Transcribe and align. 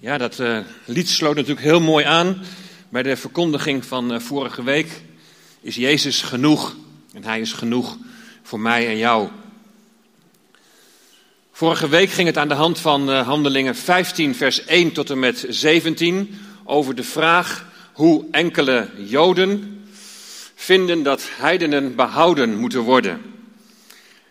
Ja, 0.00 0.18
dat 0.18 0.38
uh, 0.38 0.58
lied 0.84 1.08
sloot 1.08 1.34
natuurlijk 1.34 1.66
heel 1.66 1.80
mooi 1.80 2.04
aan 2.04 2.42
bij 2.88 3.02
de 3.02 3.16
verkondiging 3.16 3.84
van 3.84 4.12
uh, 4.12 4.20
vorige 4.20 4.62
week. 4.62 5.02
Is 5.60 5.76
Jezus 5.76 6.22
genoeg? 6.22 6.76
En 7.12 7.24
Hij 7.24 7.40
is 7.40 7.52
genoeg 7.52 7.96
voor 8.42 8.60
mij 8.60 8.88
en 8.88 8.96
jou. 8.96 9.28
Vorige 11.52 11.88
week 11.88 12.10
ging 12.10 12.26
het 12.26 12.36
aan 12.36 12.48
de 12.48 12.54
hand 12.54 12.78
van 12.78 13.10
uh, 13.10 13.26
Handelingen 13.26 13.76
15, 13.76 14.34
vers 14.34 14.64
1 14.64 14.92
tot 14.92 15.10
en 15.10 15.18
met 15.18 15.46
17 15.48 16.38
over 16.64 16.94
de 16.94 17.04
vraag 17.04 17.66
hoe 17.92 18.24
enkele 18.30 18.88
Joden 18.96 19.82
vinden 20.54 21.02
dat 21.02 21.28
heidenen 21.30 21.94
behouden 21.94 22.56
moeten 22.56 22.80
worden. 22.80 23.20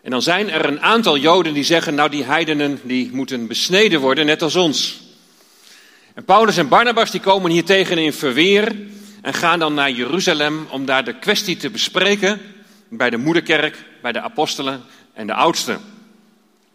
En 0.02 0.12
dan 0.12 0.22
zijn 0.22 0.50
er 0.50 0.66
een 0.66 0.82
aantal 0.82 1.18
Joden 1.18 1.54
die 1.54 1.64
zeggen, 1.64 1.96
nou 1.96 2.10
die 2.10 2.24
heidenen 2.24 2.80
die 2.84 3.10
moeten 3.12 3.48
besneden 3.48 4.00
worden, 4.00 4.26
net 4.26 4.42
als 4.42 4.56
ons. 4.56 5.06
En 6.18 6.26
Paulus 6.26 6.58
en 6.58 6.68
Barnabas 6.68 7.12
die 7.12 7.20
komen 7.20 7.52
hier 7.52 7.66
tegen 7.66 7.98
in 7.98 8.14
verweer 8.14 8.76
en 9.22 9.34
gaan 9.34 9.60
dan 9.60 9.74
naar 9.74 9.92
Jeruzalem 9.92 10.68
om 10.70 10.86
daar 10.86 11.04
de 11.04 11.20
kwestie 11.20 11.58
te 11.58 11.70
bespreken 11.70 12.42
bij 12.90 13.10
de 13.10 13.18
moederkerk, 13.18 13.86
bij 14.02 14.12
de 14.12 14.22
apostelen 14.22 14.82
en 15.14 15.28
de 15.28 15.34
oudsten. 15.34 15.80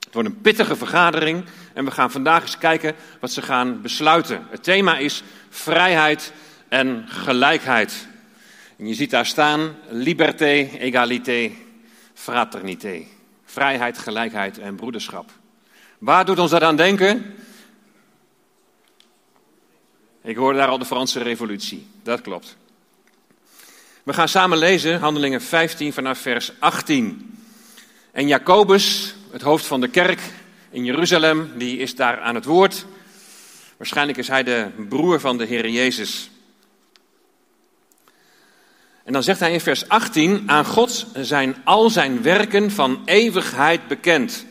Het 0.04 0.14
wordt 0.14 0.28
een 0.28 0.40
pittige 0.40 0.76
vergadering 0.76 1.44
en 1.74 1.84
we 1.84 1.90
gaan 1.90 2.10
vandaag 2.10 2.42
eens 2.42 2.58
kijken 2.58 2.94
wat 3.20 3.32
ze 3.32 3.42
gaan 3.42 3.80
besluiten. 3.80 4.46
Het 4.50 4.62
thema 4.62 4.96
is 4.98 5.22
vrijheid 5.48 6.32
en 6.68 7.04
gelijkheid. 7.08 8.06
En 8.78 8.88
je 8.88 8.94
ziet 8.94 9.10
daar 9.10 9.26
staan 9.26 9.74
liberté, 9.88 10.68
egalité, 10.78 11.50
fraternité. 12.14 13.02
Vrijheid, 13.44 13.98
gelijkheid 13.98 14.58
en 14.58 14.76
broederschap. 14.76 15.30
Waar 15.98 16.24
doet 16.24 16.38
ons 16.38 16.50
dat 16.50 16.62
aan 16.62 16.76
denken? 16.76 17.34
Ik 20.24 20.36
hoorde 20.36 20.58
daar 20.58 20.68
al 20.68 20.78
de 20.78 20.84
Franse 20.84 21.22
revolutie. 21.22 21.86
Dat 22.02 22.20
klopt. 22.20 22.56
We 24.02 24.12
gaan 24.12 24.28
samen 24.28 24.58
lezen 24.58 25.00
Handelingen 25.00 25.42
15 25.42 25.92
vanaf 25.92 26.18
vers 26.18 26.52
18. 26.58 27.38
En 28.12 28.26
Jacobus, 28.26 29.14
het 29.30 29.42
hoofd 29.42 29.66
van 29.66 29.80
de 29.80 29.88
kerk 29.88 30.20
in 30.70 30.84
Jeruzalem, 30.84 31.52
die 31.56 31.78
is 31.78 31.94
daar 31.94 32.20
aan 32.20 32.34
het 32.34 32.44
woord. 32.44 32.86
Waarschijnlijk 33.76 34.18
is 34.18 34.28
hij 34.28 34.42
de 34.42 34.68
broer 34.88 35.20
van 35.20 35.38
de 35.38 35.44
Heer 35.44 35.68
Jezus. 35.68 36.30
En 39.04 39.12
dan 39.12 39.22
zegt 39.22 39.40
hij 39.40 39.52
in 39.52 39.60
vers 39.60 39.88
18: 39.88 40.50
Aan 40.50 40.64
God 40.64 41.06
zijn 41.14 41.56
al 41.64 41.90
zijn 41.90 42.22
werken 42.22 42.70
van 42.70 43.02
eeuwigheid 43.04 43.88
bekend. 43.88 44.44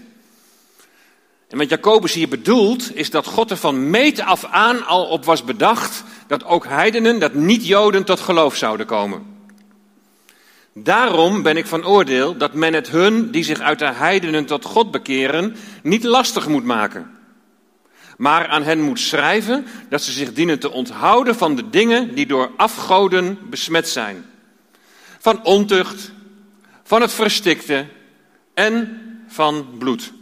En 1.51 1.57
wat 1.57 1.69
Jacobus 1.69 2.13
hier 2.13 2.27
bedoelt, 2.27 2.95
is 2.95 3.09
dat 3.09 3.25
God 3.25 3.51
er 3.51 3.57
van 3.57 3.89
meet 3.89 4.21
af 4.21 4.45
aan 4.45 4.85
al 4.85 5.05
op 5.05 5.25
was 5.25 5.43
bedacht 5.43 6.03
dat 6.27 6.43
ook 6.43 6.65
heidenen, 6.65 7.19
dat 7.19 7.33
niet-Joden 7.33 8.03
tot 8.03 8.19
geloof 8.19 8.55
zouden 8.55 8.85
komen. 8.85 9.25
Daarom 10.73 11.41
ben 11.41 11.57
ik 11.57 11.65
van 11.65 11.85
oordeel 11.85 12.37
dat 12.37 12.53
men 12.53 12.73
het 12.73 12.89
hun 12.89 13.31
die 13.31 13.43
zich 13.43 13.59
uit 13.59 13.79
de 13.79 13.93
heidenen 13.93 14.45
tot 14.45 14.65
God 14.65 14.91
bekeren 14.91 15.55
niet 15.83 16.03
lastig 16.03 16.47
moet 16.47 16.63
maken. 16.63 17.11
Maar 18.17 18.47
aan 18.47 18.63
hen 18.63 18.81
moet 18.81 18.99
schrijven 18.99 19.65
dat 19.89 20.01
ze 20.01 20.11
zich 20.11 20.33
dienen 20.33 20.59
te 20.59 20.71
onthouden 20.71 21.35
van 21.35 21.55
de 21.55 21.69
dingen 21.69 22.15
die 22.15 22.25
door 22.25 22.51
afgoden 22.57 23.37
besmet 23.49 23.89
zijn. 23.89 24.25
Van 25.19 25.43
ontucht, 25.43 26.11
van 26.83 27.01
het 27.01 27.13
verstikte 27.13 27.85
en 28.53 29.01
van 29.27 29.67
bloed. 29.77 30.13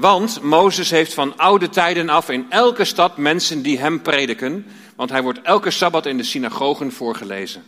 Want 0.00 0.42
Mozes 0.42 0.90
heeft 0.90 1.14
van 1.14 1.36
oude 1.36 1.68
tijden 1.68 2.08
af 2.08 2.28
in 2.28 2.46
elke 2.48 2.84
stad 2.84 3.16
mensen 3.16 3.62
die 3.62 3.78
hem 3.78 4.02
prediken, 4.02 4.66
want 4.96 5.10
hij 5.10 5.22
wordt 5.22 5.42
elke 5.42 5.70
sabbat 5.70 6.06
in 6.06 6.16
de 6.16 6.22
synagogen 6.22 6.92
voorgelezen. 6.92 7.62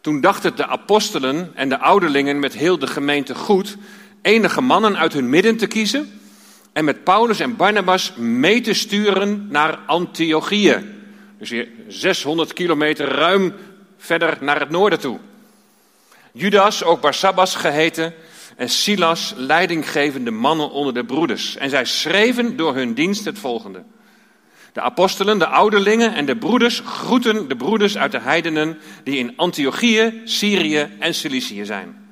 Toen 0.00 0.20
dachten 0.20 0.56
de 0.56 0.66
apostelen 0.66 1.52
en 1.54 1.68
de 1.68 1.78
ouderlingen 1.78 2.38
met 2.38 2.52
heel 2.52 2.78
de 2.78 2.86
gemeente 2.86 3.34
goed 3.34 3.76
enige 4.22 4.60
mannen 4.60 4.98
uit 4.98 5.12
hun 5.12 5.30
midden 5.30 5.56
te 5.56 5.66
kiezen 5.66 6.20
en 6.72 6.84
met 6.84 7.04
Paulus 7.04 7.40
en 7.40 7.56
Barnabas 7.56 8.12
mee 8.16 8.60
te 8.60 8.74
sturen 8.74 9.46
naar 9.50 9.78
Antiochië. 9.86 10.84
Dus 11.38 11.50
hier 11.50 11.68
600 11.86 12.52
kilometer 12.52 13.08
ruim 13.08 13.54
verder 13.98 14.38
naar 14.40 14.60
het 14.60 14.70
noorden 14.70 15.00
toe. 15.00 15.18
Judas, 16.32 16.84
ook 16.84 17.00
Barsabbas 17.00 17.54
geheten, 17.54 18.14
en 18.58 18.68
Silas 18.68 19.32
leidinggevende 19.36 20.30
mannen 20.30 20.70
onder 20.70 20.94
de 20.94 21.04
broeders. 21.04 21.56
En 21.56 21.70
zij 21.70 21.84
schreven 21.84 22.56
door 22.56 22.74
hun 22.74 22.94
dienst 22.94 23.24
het 23.24 23.38
volgende. 23.38 23.84
De 24.72 24.80
apostelen, 24.80 25.38
de 25.38 25.46
ouderlingen 25.46 26.14
en 26.14 26.26
de 26.26 26.36
broeders 26.36 26.82
groeten 26.84 27.48
de 27.48 27.56
broeders 27.56 27.98
uit 27.98 28.12
de 28.12 28.20
heidenen 28.20 28.78
die 29.04 29.16
in 29.16 29.36
Antiochië, 29.36 30.20
Syrië 30.24 30.96
en 30.98 31.14
Cilicië 31.14 31.64
zijn. 31.64 32.06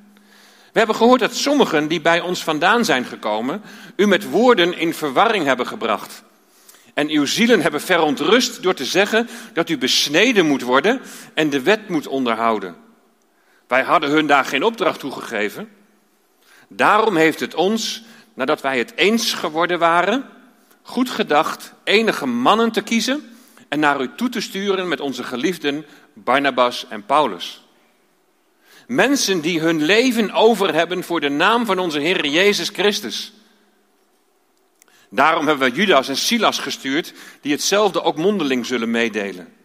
We 0.71 0.79
hebben 0.79 0.95
gehoord 0.95 1.19
dat 1.19 1.35
sommigen 1.35 1.87
die 1.87 2.01
bij 2.01 2.19
ons 2.19 2.43
vandaan 2.43 2.85
zijn 2.85 3.05
gekomen, 3.05 3.61
u 3.95 4.07
met 4.07 4.29
woorden 4.29 4.77
in 4.77 4.93
verwarring 4.93 5.45
hebben 5.45 5.67
gebracht. 5.67 6.23
En 6.93 7.09
uw 7.09 7.25
zielen 7.25 7.61
hebben 7.61 7.81
verontrust 7.81 8.63
door 8.63 8.73
te 8.73 8.85
zeggen 8.85 9.29
dat 9.53 9.69
u 9.69 9.77
besneden 9.77 10.45
moet 10.45 10.61
worden 10.61 11.01
en 11.33 11.49
de 11.49 11.61
wet 11.61 11.89
moet 11.89 12.07
onderhouden. 12.07 12.75
Wij 13.67 13.83
hadden 13.83 14.09
hun 14.09 14.27
daar 14.27 14.45
geen 14.45 14.63
opdracht 14.63 14.99
toe 14.99 15.11
gegeven. 15.11 15.76
Daarom 16.67 17.15
heeft 17.15 17.39
het 17.39 17.55
ons, 17.55 18.03
nadat 18.33 18.61
wij 18.61 18.77
het 18.77 18.93
eens 18.95 19.33
geworden 19.33 19.79
waren, 19.79 20.25
goed 20.81 21.09
gedacht 21.09 21.73
enige 21.83 22.25
mannen 22.25 22.71
te 22.71 22.81
kiezen 22.81 23.37
en 23.67 23.79
naar 23.79 24.01
u 24.01 24.09
toe 24.15 24.29
te 24.29 24.41
sturen 24.41 24.87
met 24.87 24.99
onze 24.99 25.23
geliefden 25.23 25.85
Barnabas 26.13 26.85
en 26.89 27.05
Paulus. 27.05 27.61
Mensen 28.87 29.41
die 29.41 29.59
hun 29.59 29.83
leven 29.83 30.31
over 30.31 30.73
hebben 30.73 31.03
voor 31.03 31.19
de 31.19 31.29
naam 31.29 31.65
van 31.65 31.79
onze 31.79 31.99
Heer 31.99 32.25
Jezus 32.25 32.69
Christus. 32.69 33.33
Daarom 35.09 35.47
hebben 35.47 35.69
we 35.69 35.75
Judas 35.75 36.07
en 36.07 36.17
Silas 36.17 36.59
gestuurd, 36.59 37.13
die 37.41 37.51
hetzelfde 37.51 38.03
ook 38.03 38.17
mondeling 38.17 38.65
zullen 38.65 38.91
meedelen. 38.91 39.56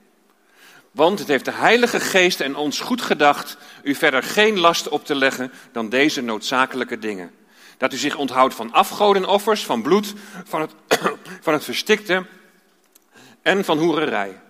Want 0.93 1.19
het 1.19 1.29
heeft 1.29 1.45
de 1.45 1.53
Heilige 1.53 2.01
Geest 2.01 2.41
en 2.41 2.57
ons 2.57 2.81
goed 2.81 3.03
gedacht 3.03 3.57
u 3.83 3.95
verder 3.95 4.23
geen 4.23 4.59
last 4.59 4.89
op 4.89 5.05
te 5.05 5.15
leggen 5.15 5.53
dan 5.73 5.89
deze 5.89 6.21
noodzakelijke 6.21 6.99
dingen. 6.99 7.31
Dat 7.77 7.93
u 7.93 7.97
zich 7.97 8.17
onthoudt 8.17 8.55
van 8.55 8.73
afgodenoffers, 8.73 9.65
van 9.65 9.83
bloed, 9.83 10.13
van 10.45 10.61
het, 10.61 10.75
van 11.47 11.53
het 11.53 11.65
verstikte 11.65 12.27
en 13.43 13.65
van 13.65 13.79
hoererij. 13.79 14.41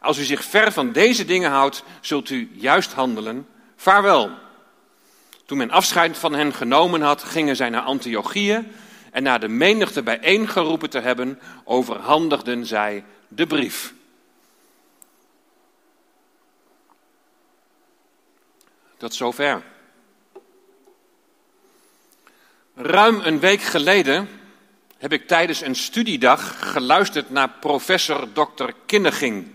Als 0.00 0.18
u 0.18 0.22
zich 0.22 0.44
ver 0.44 0.72
van 0.72 0.92
deze 0.92 1.24
dingen 1.24 1.50
houdt, 1.50 1.82
zult 2.00 2.30
u 2.30 2.50
juist 2.54 2.92
handelen. 2.92 3.46
Vaarwel. 3.76 4.30
Toen 5.46 5.58
men 5.58 5.70
afscheid 5.70 6.18
van 6.18 6.34
hen 6.34 6.52
genomen 6.52 7.00
had, 7.00 7.22
gingen 7.22 7.56
zij 7.56 7.68
naar 7.68 7.82
Antiochië 7.82 8.68
en 9.10 9.22
na 9.22 9.38
de 9.38 9.48
menigte 9.48 10.02
bijeengeroepen 10.02 10.90
te 10.90 11.00
hebben, 11.00 11.40
overhandigden 11.64 12.66
zij 12.66 13.04
de 13.28 13.46
brief. 13.46 13.94
Tot 19.04 19.14
zover. 19.14 19.62
Ruim 22.74 23.20
een 23.20 23.40
week 23.40 23.62
geleden 23.62 24.28
heb 24.98 25.12
ik 25.12 25.28
tijdens 25.28 25.60
een 25.60 25.74
studiedag 25.74 26.72
geluisterd 26.72 27.30
naar 27.30 27.48
professor 27.48 28.32
Dr. 28.32 28.70
Kinneging. 28.86 29.54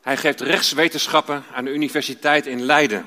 Hij 0.00 0.16
geeft 0.16 0.40
rechtswetenschappen 0.40 1.44
aan 1.54 1.64
de 1.64 1.72
Universiteit 1.72 2.46
in 2.46 2.62
Leiden. 2.62 3.04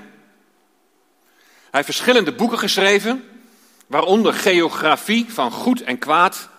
Hij 1.54 1.70
heeft 1.72 1.86
verschillende 1.86 2.34
boeken 2.34 2.60
geschreven, 2.60 3.30
waaronder 3.88 4.34
Geografie 4.34 5.34
van 5.34 5.52
goed 5.52 5.84
en 5.84 5.98
kwaad 5.98 6.50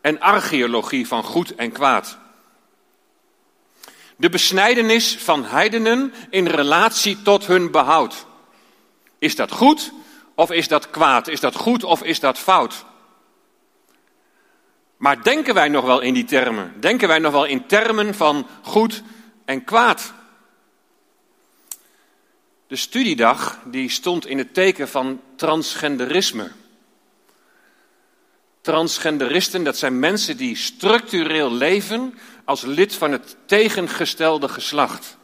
en 0.00 0.20
Archeologie 0.20 1.06
van 1.06 1.22
goed 1.22 1.54
en 1.54 1.72
kwaad. 1.72 2.18
De 4.18 4.28
besnijdenis 4.28 5.16
van 5.16 5.44
heidenen 5.44 6.14
in 6.30 6.46
relatie 6.46 7.22
tot 7.22 7.46
hun 7.46 7.70
behoud. 7.70 8.26
Is 9.18 9.36
dat 9.36 9.52
goed 9.52 9.92
of 10.34 10.50
is 10.50 10.68
dat 10.68 10.90
kwaad? 10.90 11.28
Is 11.28 11.40
dat 11.40 11.54
goed 11.54 11.84
of 11.84 12.02
is 12.02 12.20
dat 12.20 12.38
fout? 12.38 12.84
Maar 14.96 15.22
denken 15.22 15.54
wij 15.54 15.68
nog 15.68 15.84
wel 15.84 16.00
in 16.00 16.14
die 16.14 16.24
termen? 16.24 16.74
Denken 16.80 17.08
wij 17.08 17.18
nog 17.18 17.32
wel 17.32 17.44
in 17.44 17.66
termen 17.66 18.14
van 18.14 18.46
goed 18.62 19.02
en 19.44 19.64
kwaad? 19.64 20.12
De 22.66 22.76
studiedag 22.76 23.58
die 23.64 23.90
stond 23.90 24.26
in 24.26 24.38
het 24.38 24.54
teken 24.54 24.88
van 24.88 25.20
transgenderisme. 25.36 26.50
Transgenderisten, 28.68 29.64
dat 29.64 29.76
zijn 29.76 29.98
mensen 29.98 30.36
die 30.36 30.56
structureel 30.56 31.52
leven 31.52 32.18
als 32.44 32.62
lid 32.62 32.94
van 32.94 33.12
het 33.12 33.36
tegengestelde 33.46 34.48
geslacht. 34.48 35.16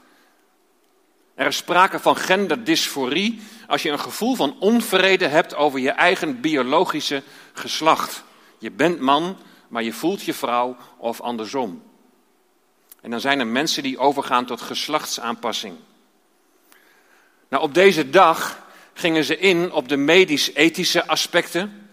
Er 1.35 1.47
is 1.47 1.57
sprake 1.57 1.99
van 1.99 2.17
genderdysforie 2.17 3.43
als 3.67 3.83
je 3.83 3.91
een 3.91 3.99
gevoel 3.99 4.35
van 4.35 4.57
onvrede 4.59 5.27
hebt 5.27 5.55
over 5.55 5.81
je 5.81 5.91
eigen 5.91 6.41
biologische 6.41 7.23
geslacht. 7.53 8.25
Je 8.59 8.71
bent 8.71 9.01
man, 9.01 9.37
maar 9.69 9.83
je 9.83 9.93
voelt 9.93 10.23
je 10.23 10.35
vrouw 10.35 10.77
of 10.99 11.21
andersom. 11.21 11.83
En 13.01 13.11
dan 13.11 13.21
zijn 13.21 13.41
er 13.41 13.47
mensen 13.47 13.83
die 13.83 13.99
overgaan 13.99 14.45
tot 14.47 14.61
geslachtsaanpassing. 14.61 15.77
Nou, 17.49 17.63
op 17.63 17.75
deze 17.75 18.11
dag 18.11 18.67
gingen 18.93 19.25
ze 19.25 19.39
in 19.39 19.73
op 19.73 19.89
de 19.89 19.97
medisch-ethische 19.97 21.07
aspecten. 21.07 21.84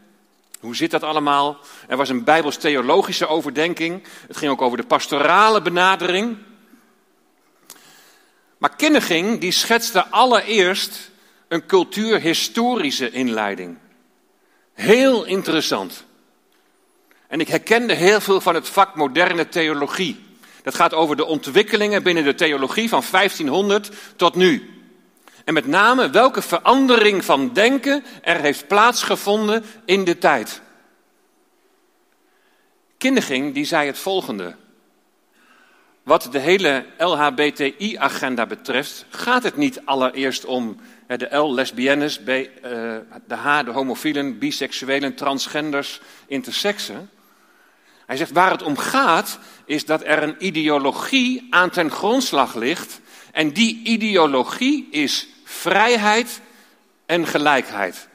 Hoe 0.61 0.75
zit 0.75 0.91
dat 0.91 1.03
allemaal? 1.03 1.59
Er 1.87 1.97
was 1.97 2.09
een 2.09 2.23
bijbels-theologische 2.23 3.27
overdenking. 3.27 4.03
Het 4.27 4.37
ging 4.37 4.51
ook 4.51 4.61
over 4.61 4.77
de 4.77 4.83
pastorale 4.83 5.61
benadering. 5.61 6.37
Maar 8.57 8.75
Kinneging 8.75 9.39
die 9.39 9.51
schetste 9.51 10.07
allereerst 10.07 11.11
een 11.47 11.65
cultuurhistorische 11.65 13.11
inleiding. 13.11 13.77
Heel 14.73 15.25
interessant. 15.25 16.03
En 17.27 17.39
ik 17.39 17.47
herkende 17.47 17.93
heel 17.93 18.21
veel 18.21 18.41
van 18.41 18.55
het 18.55 18.69
vak 18.69 18.95
moderne 18.95 19.49
theologie. 19.49 20.23
Dat 20.63 20.75
gaat 20.75 20.93
over 20.93 21.15
de 21.15 21.25
ontwikkelingen 21.25 22.03
binnen 22.03 22.23
de 22.23 22.35
theologie 22.35 22.89
van 22.89 23.03
1500 23.11 23.91
tot 24.15 24.35
nu. 24.35 24.80
En 25.45 25.53
met 25.53 25.67
name 25.67 26.09
welke 26.09 26.41
verandering 26.41 27.25
van 27.25 27.53
denken 27.53 28.03
er 28.21 28.39
heeft 28.39 28.67
plaatsgevonden 28.67 29.63
in 29.85 30.03
de 30.03 30.17
tijd. 30.17 30.61
Kinderging 32.97 33.53
die 33.53 33.65
zei 33.65 33.87
het 33.87 33.97
volgende. 33.97 34.55
Wat 36.03 36.27
de 36.31 36.39
hele 36.39 36.85
LHBTI-agenda 36.97 38.45
betreft, 38.45 39.05
gaat 39.09 39.43
het 39.43 39.57
niet 39.57 39.81
allereerst 39.85 40.45
om 40.45 40.79
de 41.07 41.35
L, 41.35 41.53
lesbiennes, 41.53 42.23
eh, 42.23 42.23
de 43.27 43.35
H, 43.35 43.63
de 43.63 43.71
homofielen, 43.71 44.37
biseksuelen, 44.37 45.15
transgenders, 45.15 46.01
intersexen. 46.27 47.09
Hij 48.05 48.17
zegt 48.17 48.31
waar 48.31 48.51
het 48.51 48.63
om 48.63 48.77
gaat, 48.77 49.39
is 49.65 49.85
dat 49.85 50.01
er 50.03 50.23
een 50.23 50.35
ideologie 50.39 51.47
aan 51.49 51.69
ten 51.69 51.91
grondslag 51.91 52.55
ligt. 52.55 53.01
En 53.31 53.51
die 53.53 53.83
ideologie 53.83 54.87
is 54.91 55.27
vrijheid 55.43 56.41
en 57.05 57.27
gelijkheid. 57.27 58.07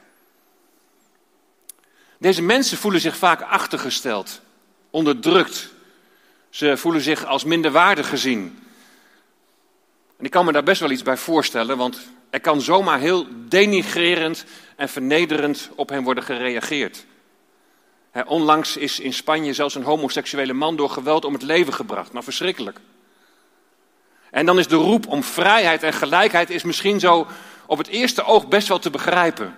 Deze 2.19 2.41
mensen 2.41 2.77
voelen 2.77 3.01
zich 3.01 3.17
vaak 3.17 3.41
achtergesteld, 3.41 4.41
onderdrukt. 4.89 5.69
Ze 6.49 6.77
voelen 6.77 7.01
zich 7.01 7.25
als 7.25 7.43
minderwaardig 7.43 8.09
gezien. 8.09 8.59
En 10.17 10.25
ik 10.25 10.31
kan 10.31 10.45
me 10.45 10.51
daar 10.51 10.63
best 10.63 10.81
wel 10.81 10.91
iets 10.91 11.03
bij 11.03 11.17
voorstellen, 11.17 11.77
want 11.77 11.99
er 12.29 12.39
kan 12.41 12.61
zomaar 12.61 12.99
heel 12.99 13.27
denigrerend 13.47 14.45
en 14.75 14.89
vernederend 14.89 15.69
op 15.75 15.89
hen 15.89 16.03
worden 16.03 16.23
gereageerd. 16.23 17.05
onlangs 18.25 18.77
is 18.77 18.99
in 18.99 19.13
Spanje 19.13 19.53
zelfs 19.53 19.75
een 19.75 19.83
homoseksuele 19.83 20.53
man 20.53 20.75
door 20.75 20.89
geweld 20.89 21.25
om 21.25 21.33
het 21.33 21.41
leven 21.41 21.73
gebracht. 21.73 22.11
Nou, 22.11 22.23
verschrikkelijk. 22.23 22.79
En 24.31 24.45
dan 24.45 24.59
is 24.59 24.67
de 24.67 24.75
roep 24.75 25.07
om 25.07 25.23
vrijheid 25.23 25.83
en 25.83 25.93
gelijkheid 25.93 26.49
is 26.49 26.63
misschien 26.63 26.99
zo 26.99 27.27
op 27.65 27.77
het 27.77 27.87
eerste 27.87 28.23
oog 28.23 28.47
best 28.47 28.67
wel 28.67 28.79
te 28.79 28.89
begrijpen. 28.89 29.55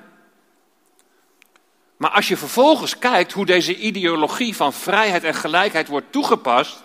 Maar 1.98 2.12
als 2.12 2.28
je 2.28 2.38
vervolgens 2.38 2.98
kijkt 2.98 3.32
hoe 3.32 3.46
deze 3.46 3.76
ideologie 3.76 4.56
van 4.56 4.74
vrijheid 4.74 5.24
en 5.24 5.34
gelijkheid 5.34 5.88
wordt 5.88 6.12
toegepast, 6.12 6.84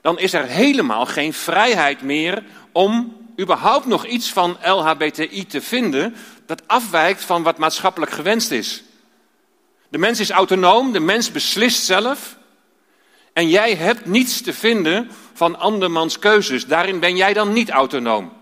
dan 0.00 0.18
is 0.18 0.32
er 0.32 0.44
helemaal 0.44 1.06
geen 1.06 1.32
vrijheid 1.32 2.02
meer 2.02 2.44
om 2.72 3.16
überhaupt 3.40 3.86
nog 3.86 4.06
iets 4.06 4.32
van 4.32 4.58
LHBTI 4.64 5.46
te 5.46 5.60
vinden 5.60 6.14
dat 6.46 6.62
afwijkt 6.66 7.24
van 7.24 7.42
wat 7.42 7.58
maatschappelijk 7.58 8.12
gewenst 8.12 8.50
is. 8.50 8.82
De 9.88 9.98
mens 9.98 10.20
is 10.20 10.30
autonoom, 10.30 10.92
de 10.92 11.00
mens 11.00 11.32
beslist 11.32 11.84
zelf. 11.84 12.36
En 13.38 13.48
jij 13.48 13.74
hebt 13.74 14.06
niets 14.06 14.40
te 14.40 14.52
vinden 14.52 15.10
van 15.32 15.58
andermans 15.58 16.18
keuzes. 16.18 16.66
Daarin 16.66 17.00
ben 17.00 17.16
jij 17.16 17.32
dan 17.32 17.52
niet 17.52 17.70
autonoom. 17.70 18.32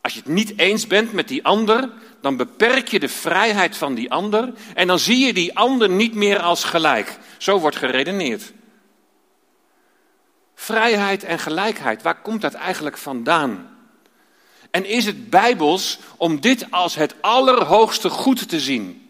Als 0.00 0.12
je 0.12 0.18
het 0.18 0.28
niet 0.28 0.58
eens 0.58 0.86
bent 0.86 1.12
met 1.12 1.28
die 1.28 1.44
ander, 1.44 1.90
dan 2.20 2.36
beperk 2.36 2.88
je 2.88 3.00
de 3.00 3.08
vrijheid 3.08 3.76
van 3.76 3.94
die 3.94 4.10
ander 4.10 4.52
en 4.74 4.86
dan 4.86 4.98
zie 4.98 5.26
je 5.26 5.32
die 5.32 5.56
ander 5.56 5.90
niet 5.90 6.14
meer 6.14 6.38
als 6.38 6.64
gelijk. 6.64 7.18
Zo 7.38 7.58
wordt 7.58 7.76
geredeneerd. 7.76 8.52
Vrijheid 10.54 11.24
en 11.24 11.38
gelijkheid, 11.38 12.02
waar 12.02 12.20
komt 12.20 12.40
dat 12.40 12.54
eigenlijk 12.54 12.98
vandaan? 12.98 13.76
En 14.70 14.84
is 14.84 15.06
het 15.06 15.30
bijbels 15.30 15.98
om 16.16 16.40
dit 16.40 16.70
als 16.70 16.94
het 16.94 17.14
allerhoogste 17.20 18.08
goed 18.08 18.48
te 18.48 18.60
zien? 18.60 19.09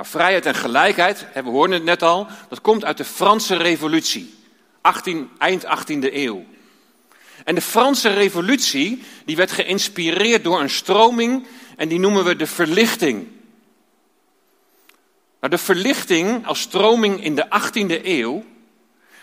Nou, 0.00 0.12
vrijheid 0.12 0.46
en 0.46 0.54
gelijkheid, 0.54 1.26
we 1.34 1.40
hoorden 1.40 1.76
het 1.76 1.84
net 1.84 2.02
al, 2.02 2.26
dat 2.48 2.60
komt 2.60 2.84
uit 2.84 2.96
de 2.96 3.04
Franse 3.04 3.56
Revolutie, 3.56 4.34
18, 4.80 5.30
eind 5.38 5.64
18e 5.64 6.14
eeuw. 6.14 6.44
En 7.44 7.54
de 7.54 7.60
Franse 7.60 8.08
Revolutie, 8.08 9.02
die 9.24 9.36
werd 9.36 9.50
geïnspireerd 9.50 10.44
door 10.44 10.60
een 10.60 10.70
stroming 10.70 11.46
en 11.76 11.88
die 11.88 11.98
noemen 11.98 12.24
we 12.24 12.36
de 12.36 12.46
verlichting. 12.46 13.28
Nou, 15.40 15.52
de 15.52 15.58
verlichting 15.58 16.46
als 16.46 16.60
stroming 16.60 17.24
in 17.24 17.34
de 17.34 17.46
18e 17.46 18.04
eeuw, 18.04 18.44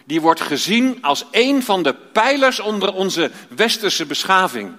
die 0.06 0.22
wordt 0.22 0.42
gezien 0.42 0.98
als 1.02 1.26
een 1.32 1.64
van 1.64 1.84
de 1.84 1.94
pijlers 1.94 2.60
onder 2.60 2.94
onze 2.94 3.32
westerse 3.50 4.06
beschaving. 4.06 4.72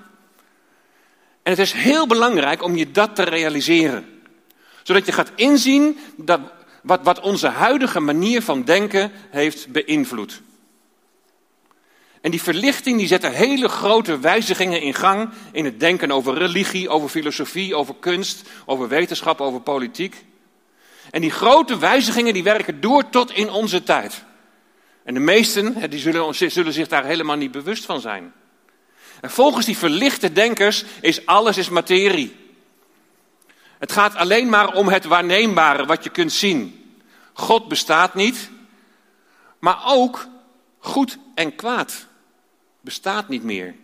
En 1.43 1.50
het 1.50 1.59
is 1.59 1.73
heel 1.73 2.06
belangrijk 2.06 2.62
om 2.62 2.77
je 2.77 2.91
dat 2.91 3.15
te 3.15 3.23
realiseren. 3.23 4.17
Zodat 4.82 5.06
je 5.06 5.12
gaat 5.12 5.32
inzien 5.34 5.98
dat 6.16 6.40
wat, 6.82 7.00
wat 7.02 7.20
onze 7.20 7.48
huidige 7.48 8.00
manier 8.00 8.42
van 8.42 8.64
denken 8.64 9.12
heeft 9.30 9.69
beïnvloed. 9.69 10.42
En 12.20 12.30
die 12.30 12.42
verlichting 12.42 12.98
die 12.98 13.06
zet 13.06 13.25
er 13.25 13.32
hele 13.32 13.69
grote 13.69 14.19
wijzigingen 14.19 14.80
in 14.80 14.94
gang 14.94 15.30
in 15.52 15.64
het 15.64 15.80
denken 15.80 16.10
over 16.10 16.34
religie, 16.34 16.88
over 16.88 17.08
filosofie, 17.08 17.75
over 17.75 17.94
kunst, 18.00 18.48
over 18.66 18.88
wetenschap, 18.88 19.40
over 19.40 19.60
politiek. 19.60 20.25
En 21.10 21.20
die 21.20 21.30
grote 21.30 21.78
wijzigingen 21.78 22.32
die 22.32 22.42
werken 22.42 22.80
door 22.80 23.08
tot 23.10 23.32
in 23.32 23.50
onze 23.50 23.82
tijd. 23.82 24.25
En 25.04 25.14
de 25.14 25.20
meesten 25.20 25.90
die 25.90 26.00
zullen, 26.00 26.34
zullen 26.34 26.72
zich 26.72 26.88
daar 26.88 27.04
helemaal 27.04 27.36
niet 27.36 27.50
bewust 27.50 27.84
van 27.84 28.00
zijn. 28.00 28.32
En 29.20 29.30
volgens 29.30 29.66
die 29.66 29.78
verlichte 29.78 30.32
denkers 30.32 30.84
is 31.00 31.26
alles 31.26 31.56
is 31.56 31.69
materie. 31.69 32.36
Het 33.78 33.92
gaat 33.92 34.14
alleen 34.14 34.48
maar 34.48 34.72
om 34.72 34.88
het 34.88 35.04
waarneembare, 35.04 35.86
wat 35.86 36.04
je 36.04 36.10
kunt 36.10 36.32
zien. 36.32 36.92
God 37.32 37.68
bestaat 37.68 38.14
niet, 38.14 38.50
maar 39.58 39.82
ook 39.87 40.26
goed 40.78 41.18
en 41.35 41.54
kwaad 41.56 42.06
bestaat 42.80 43.28
niet 43.28 43.42
meer. 43.42 43.75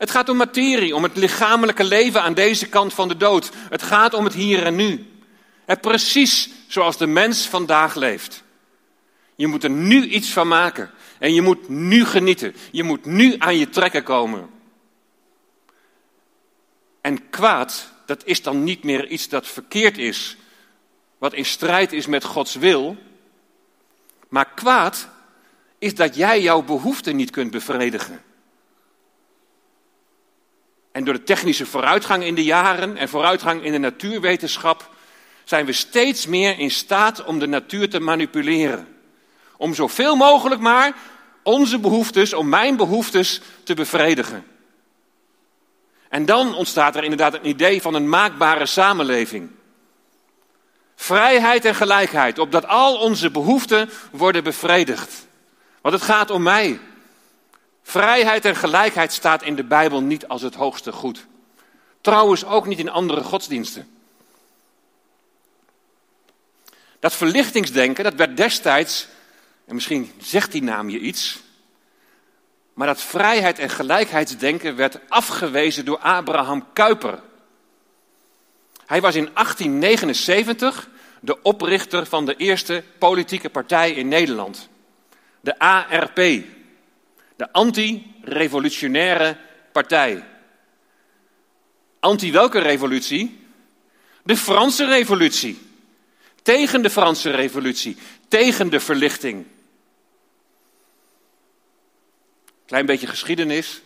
Het 0.00 0.10
gaat 0.10 0.28
om 0.28 0.36
materie, 0.36 0.94
om 0.94 1.02
het 1.02 1.16
lichamelijke 1.16 1.84
leven 1.84 2.22
aan 2.22 2.34
deze 2.34 2.68
kant 2.68 2.94
van 2.94 3.08
de 3.08 3.16
dood. 3.16 3.50
Het 3.70 3.82
gaat 3.82 4.14
om 4.14 4.24
het 4.24 4.34
hier 4.34 4.66
en 4.66 4.76
nu. 4.76 5.06
En 5.64 5.80
precies 5.80 6.50
zoals 6.66 6.96
de 6.96 7.06
mens 7.06 7.46
vandaag 7.46 7.94
leeft. 7.94 8.42
Je 9.34 9.46
moet 9.46 9.64
er 9.64 9.70
nu 9.70 10.06
iets 10.06 10.32
van 10.32 10.48
maken. 10.48 10.90
En 11.18 11.34
je 11.34 11.42
moet 11.42 11.68
nu 11.68 12.04
genieten. 12.04 12.54
Je 12.70 12.82
moet 12.82 13.04
nu 13.04 13.34
aan 13.38 13.56
je 13.56 13.68
trekken 13.68 14.02
komen. 14.02 14.50
En 17.00 17.30
kwaad, 17.30 17.92
dat 18.10 18.24
is 18.24 18.42
dan 18.42 18.64
niet 18.64 18.84
meer 18.84 19.06
iets 19.06 19.28
dat 19.28 19.46
verkeerd 19.46 19.98
is. 19.98 20.36
Wat 21.18 21.34
in 21.34 21.44
strijd 21.44 21.92
is 21.92 22.06
met 22.06 22.24
Gods 22.24 22.54
wil. 22.54 22.96
Maar 24.28 24.48
kwaad 24.54 25.08
is 25.78 25.94
dat 25.94 26.14
jij 26.14 26.42
jouw 26.42 26.62
behoeften 26.62 27.16
niet 27.16 27.30
kunt 27.30 27.50
bevredigen. 27.50 28.22
En 30.92 31.04
door 31.04 31.14
de 31.14 31.22
technische 31.22 31.66
vooruitgang 31.66 32.24
in 32.24 32.34
de 32.34 32.44
jaren 32.44 32.96
en 32.96 33.08
vooruitgang 33.08 33.62
in 33.62 33.72
de 33.72 33.78
natuurwetenschap 33.78 34.94
zijn 35.44 35.66
we 35.66 35.72
steeds 35.72 36.26
meer 36.26 36.58
in 36.58 36.70
staat 36.70 37.24
om 37.24 37.38
de 37.38 37.46
natuur 37.46 37.90
te 37.90 38.00
manipuleren. 38.00 38.96
Om 39.56 39.74
zoveel 39.74 40.16
mogelijk 40.16 40.60
maar 40.60 40.96
onze 41.42 41.78
behoeftes, 41.78 42.32
om 42.32 42.48
mijn 42.48 42.76
behoeftes 42.76 43.40
te 43.64 43.74
bevredigen. 43.74 44.49
En 46.10 46.24
dan 46.24 46.54
ontstaat 46.54 46.96
er 46.96 47.02
inderdaad 47.02 47.34
een 47.34 47.46
idee 47.46 47.82
van 47.82 47.94
een 47.94 48.08
maakbare 48.08 48.66
samenleving. 48.66 49.50
Vrijheid 50.96 51.64
en 51.64 51.74
gelijkheid, 51.74 52.38
opdat 52.38 52.66
al 52.66 52.98
onze 52.98 53.30
behoeften 53.30 53.90
worden 54.12 54.44
bevredigd. 54.44 55.26
Want 55.80 55.94
het 55.94 56.04
gaat 56.04 56.30
om 56.30 56.42
mij. 56.42 56.80
Vrijheid 57.82 58.44
en 58.44 58.56
gelijkheid 58.56 59.12
staat 59.12 59.42
in 59.42 59.56
de 59.56 59.64
Bijbel 59.64 60.02
niet 60.02 60.28
als 60.28 60.42
het 60.42 60.54
hoogste 60.54 60.92
goed. 60.92 61.26
Trouwens 62.00 62.44
ook 62.44 62.66
niet 62.66 62.78
in 62.78 62.90
andere 62.90 63.22
godsdiensten. 63.22 63.88
Dat 66.98 67.14
verlichtingsdenken, 67.14 68.04
dat 68.04 68.14
werd 68.14 68.36
destijds, 68.36 69.08
en 69.66 69.74
misschien 69.74 70.12
zegt 70.18 70.52
die 70.52 70.62
naam 70.62 70.88
je 70.88 70.98
iets, 70.98 71.40
maar 72.74 72.86
dat 72.86 73.02
vrijheid 73.02 73.58
en 73.58 73.70
gelijkheidsdenken 73.70 74.76
werd 74.76 74.98
afgewezen 75.08 75.84
door 75.84 75.98
Abraham 75.98 76.66
Kuyper. 76.72 77.18
Hij 78.86 79.00
was 79.00 79.14
in 79.14 79.28
1879 79.34 80.88
de 81.20 81.42
oprichter 81.42 82.06
van 82.06 82.26
de 82.26 82.36
eerste 82.36 82.84
politieke 82.98 83.50
partij 83.50 83.90
in 83.90 84.08
Nederland. 84.08 84.68
De 85.40 85.58
ARP, 85.58 86.16
de 87.36 87.52
Anti-Revolutionaire 87.52 89.36
Partij. 89.72 90.24
Anti 92.00 92.32
welke 92.32 92.58
revolutie? 92.58 93.46
De 94.22 94.36
Franse 94.36 94.84
Revolutie. 94.84 95.58
Tegen 96.42 96.82
de 96.82 96.90
Franse 96.90 97.30
Revolutie, 97.30 97.96
tegen 98.28 98.70
de 98.70 98.80
verlichting. 98.80 99.46
Klein 102.70 102.86
beetje 102.86 103.06
geschiedenis. 103.06 103.80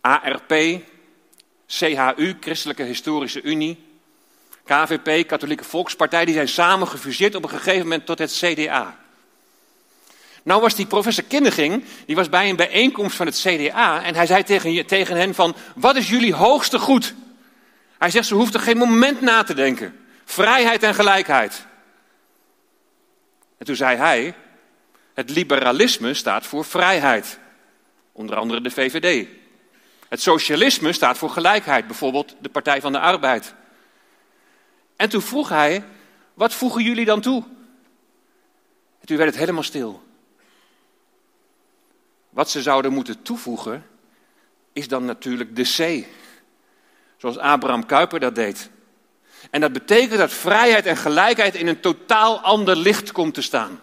ARP, 0.00 0.52
CHU, 1.66 2.36
Christelijke 2.40 2.82
Historische 2.82 3.42
Unie, 3.42 3.84
KVP, 4.64 5.26
Katholieke 5.26 5.64
Volkspartij, 5.64 6.24
die 6.24 6.34
zijn 6.34 6.48
samen 6.48 6.88
gefuseerd 6.88 7.34
op 7.34 7.42
een 7.42 7.48
gegeven 7.48 7.82
moment 7.82 8.06
tot 8.06 8.18
het 8.18 8.32
CDA. 8.32 8.98
Nou 10.42 10.60
was 10.60 10.74
die 10.74 10.86
professor 10.86 11.24
Kinneging, 11.24 11.84
die 12.06 12.16
was 12.16 12.28
bij 12.28 12.48
een 12.48 12.56
bijeenkomst 12.56 13.16
van 13.16 13.26
het 13.26 13.40
CDA 13.40 14.02
en 14.02 14.14
hij 14.14 14.26
zei 14.26 14.42
tegen, 14.42 14.86
tegen 14.86 15.16
hen 15.16 15.34
van, 15.34 15.56
wat 15.74 15.96
is 15.96 16.08
jullie 16.08 16.34
hoogste 16.34 16.78
goed? 16.78 17.14
Hij 17.98 18.10
zegt, 18.10 18.26
ze 18.26 18.34
hoeft 18.34 18.54
er 18.54 18.60
geen 18.60 18.78
moment 18.78 19.20
na 19.20 19.42
te 19.42 19.54
denken. 19.54 20.00
Vrijheid 20.24 20.82
en 20.82 20.94
gelijkheid. 20.94 21.66
En 23.58 23.66
toen 23.66 23.76
zei 23.76 23.96
hij, 23.96 24.34
het 25.14 25.30
liberalisme 25.30 26.14
staat 26.14 26.46
voor 26.46 26.64
vrijheid. 26.64 27.38
Onder 28.12 28.36
andere 28.36 28.60
de 28.60 28.70
VVD. 28.70 29.28
Het 30.08 30.22
socialisme 30.22 30.92
staat 30.92 31.18
voor 31.18 31.30
gelijkheid, 31.30 31.86
bijvoorbeeld 31.86 32.36
de 32.40 32.48
Partij 32.48 32.80
van 32.80 32.92
de 32.92 32.98
Arbeid. 32.98 33.54
En 34.96 35.08
toen 35.08 35.22
vroeg 35.22 35.48
hij, 35.48 35.84
wat 36.34 36.54
voegen 36.54 36.82
jullie 36.82 37.04
dan 37.04 37.20
toe? 37.20 37.42
En 39.00 39.06
toen 39.06 39.16
werd 39.16 39.30
het 39.30 39.38
helemaal 39.38 39.62
stil. 39.62 40.02
Wat 42.30 42.50
ze 42.50 42.62
zouden 42.62 42.92
moeten 42.92 43.22
toevoegen, 43.22 43.86
is 44.72 44.88
dan 44.88 45.04
natuurlijk 45.04 45.56
de 45.56 45.62
C. 45.62 46.06
Zoals 47.16 47.38
Abraham 47.38 47.86
Kuyper 47.86 48.20
dat 48.20 48.34
deed. 48.34 48.70
En 49.50 49.60
dat 49.60 49.72
betekent 49.72 50.18
dat 50.18 50.32
vrijheid 50.32 50.86
en 50.86 50.96
gelijkheid 50.96 51.54
in 51.54 51.66
een 51.66 51.80
totaal 51.80 52.40
ander 52.40 52.76
licht 52.76 53.12
komt 53.12 53.34
te 53.34 53.42
staan. 53.42 53.80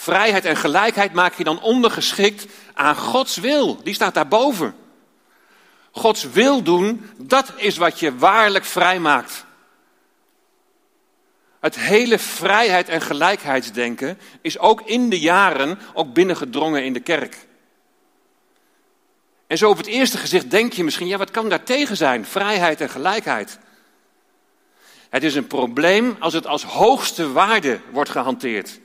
Vrijheid 0.00 0.44
en 0.44 0.56
gelijkheid 0.56 1.12
maak 1.12 1.34
je 1.34 1.44
dan 1.44 1.60
ondergeschikt 1.60 2.46
aan 2.74 2.96
Gods 2.96 3.36
wil. 3.36 3.82
Die 3.82 3.94
staat 3.94 4.14
daarboven. 4.14 4.74
Gods 5.90 6.24
wil 6.30 6.62
doen, 6.62 7.10
dat 7.16 7.52
is 7.56 7.76
wat 7.76 8.00
je 8.00 8.16
waarlijk 8.16 8.64
vrij 8.64 9.00
maakt. 9.00 9.44
Het 11.60 11.78
hele 11.78 12.18
vrijheid 12.18 12.88
en 12.88 13.00
gelijkheidsdenken 13.00 14.18
is 14.40 14.58
ook 14.58 14.80
in 14.80 15.08
de 15.08 15.20
jaren 15.20 15.78
ook 15.94 16.12
binnengedrongen 16.12 16.84
in 16.84 16.92
de 16.92 17.00
kerk. 17.00 17.46
En 19.46 19.58
zo 19.58 19.70
op 19.70 19.76
het 19.76 19.86
eerste 19.86 20.18
gezicht 20.18 20.50
denk 20.50 20.72
je 20.72 20.84
misschien, 20.84 21.06
ja 21.06 21.16
wat 21.16 21.30
kan 21.30 21.48
daar 21.48 21.62
tegen 21.62 21.96
zijn? 21.96 22.24
Vrijheid 22.24 22.80
en 22.80 22.90
gelijkheid. 22.90 23.58
Het 25.10 25.22
is 25.22 25.34
een 25.34 25.46
probleem 25.46 26.16
als 26.18 26.32
het 26.32 26.46
als 26.46 26.64
hoogste 26.64 27.32
waarde 27.32 27.80
wordt 27.90 28.10
gehanteerd. 28.10 28.80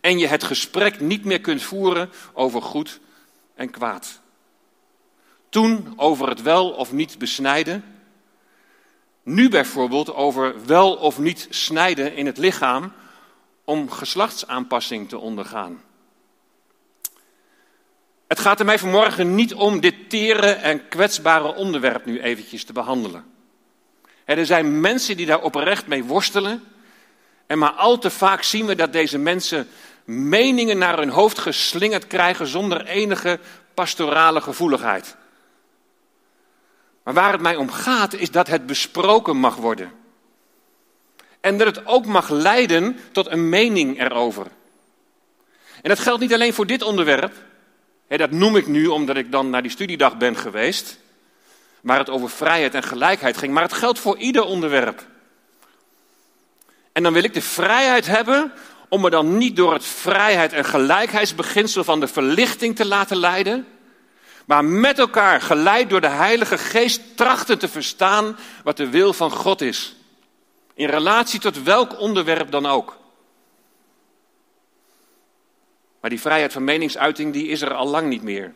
En 0.00 0.18
je 0.18 0.26
het 0.26 0.44
gesprek 0.44 1.00
niet 1.00 1.24
meer 1.24 1.40
kunt 1.40 1.62
voeren 1.62 2.10
over 2.32 2.62
goed 2.62 3.00
en 3.54 3.70
kwaad. 3.70 4.20
Toen 5.48 5.92
over 5.96 6.28
het 6.28 6.42
wel 6.42 6.70
of 6.70 6.92
niet 6.92 7.18
besnijden. 7.18 7.84
Nu 9.22 9.48
bijvoorbeeld 9.48 10.14
over 10.14 10.66
wel 10.66 10.94
of 10.94 11.18
niet 11.18 11.46
snijden 11.50 12.14
in 12.14 12.26
het 12.26 12.38
lichaam 12.38 12.92
om 13.64 13.90
geslachtsaanpassing 13.90 15.08
te 15.08 15.18
ondergaan. 15.18 15.82
Het 18.30 18.40
gaat 18.40 18.58
er 18.58 18.64
mij 18.64 18.78
vanmorgen 18.78 19.34
niet 19.34 19.54
om 19.54 19.80
dit 19.80 20.10
tere 20.10 20.50
en 20.50 20.88
kwetsbare 20.88 21.54
onderwerp 21.54 22.04
nu 22.04 22.20
eventjes 22.20 22.64
te 22.64 22.72
behandelen. 22.72 23.24
Er 24.24 24.46
zijn 24.46 24.80
mensen 24.80 25.16
die 25.16 25.26
daar 25.26 25.42
oprecht 25.42 25.86
mee 25.86 26.04
worstelen. 26.04 26.62
En 27.50 27.58
maar 27.58 27.72
al 27.72 27.98
te 27.98 28.10
vaak 28.10 28.42
zien 28.42 28.66
we 28.66 28.74
dat 28.74 28.92
deze 28.92 29.18
mensen 29.18 29.68
meningen 30.04 30.78
naar 30.78 30.98
hun 30.98 31.08
hoofd 31.08 31.38
geslingerd 31.38 32.06
krijgen 32.06 32.46
zonder 32.46 32.86
enige 32.86 33.38
pastorale 33.74 34.40
gevoeligheid. 34.40 35.16
Maar 37.02 37.14
waar 37.14 37.32
het 37.32 37.40
mij 37.40 37.56
om 37.56 37.70
gaat 37.70 38.14
is 38.14 38.30
dat 38.30 38.46
het 38.46 38.66
besproken 38.66 39.36
mag 39.36 39.56
worden. 39.56 39.92
En 41.40 41.58
dat 41.58 41.66
het 41.66 41.86
ook 41.86 42.06
mag 42.06 42.28
leiden 42.28 42.98
tot 43.12 43.30
een 43.30 43.48
mening 43.48 44.00
erover. 44.00 44.46
En 45.82 45.88
dat 45.88 45.98
geldt 45.98 46.20
niet 46.20 46.34
alleen 46.34 46.54
voor 46.54 46.66
dit 46.66 46.82
onderwerp. 46.82 47.34
dat 48.08 48.30
noem 48.30 48.56
ik 48.56 48.66
nu 48.66 48.86
omdat 48.86 49.16
ik 49.16 49.32
dan 49.32 49.50
naar 49.50 49.62
die 49.62 49.70
studiedag 49.70 50.16
ben 50.16 50.36
geweest. 50.36 50.98
Waar 51.80 51.98
het 51.98 52.10
over 52.10 52.30
vrijheid 52.30 52.74
en 52.74 52.82
gelijkheid 52.82 53.36
ging. 53.36 53.52
Maar 53.52 53.62
het 53.62 53.72
geldt 53.72 53.98
voor 53.98 54.18
ieder 54.18 54.44
onderwerp. 54.44 55.09
En 56.92 57.02
dan 57.02 57.12
wil 57.12 57.24
ik 57.24 57.34
de 57.34 57.42
vrijheid 57.42 58.06
hebben 58.06 58.52
om 58.88 59.00
me 59.00 59.10
dan 59.10 59.38
niet 59.38 59.56
door 59.56 59.72
het 59.72 59.84
vrijheid 59.84 60.52
en 60.52 60.64
gelijkheidsbeginsel 60.64 61.84
van 61.84 62.00
de 62.00 62.08
verlichting 62.08 62.76
te 62.76 62.86
laten 62.86 63.16
leiden, 63.16 63.66
maar 64.46 64.64
met 64.64 64.98
elkaar, 64.98 65.40
geleid 65.40 65.90
door 65.90 66.00
de 66.00 66.08
Heilige 66.08 66.58
Geest, 66.58 67.16
trachten 67.16 67.58
te 67.58 67.68
verstaan 67.68 68.36
wat 68.64 68.76
de 68.76 68.88
wil 68.88 69.12
van 69.12 69.30
God 69.30 69.60
is. 69.60 69.96
In 70.74 70.88
relatie 70.88 71.40
tot 71.40 71.62
welk 71.62 72.00
onderwerp 72.00 72.50
dan 72.50 72.66
ook. 72.66 72.98
Maar 76.00 76.10
die 76.10 76.20
vrijheid 76.20 76.52
van 76.52 76.64
meningsuiting, 76.64 77.32
die 77.32 77.48
is 77.48 77.62
er 77.62 77.74
al 77.74 77.86
lang 77.86 78.08
niet 78.08 78.22
meer. 78.22 78.54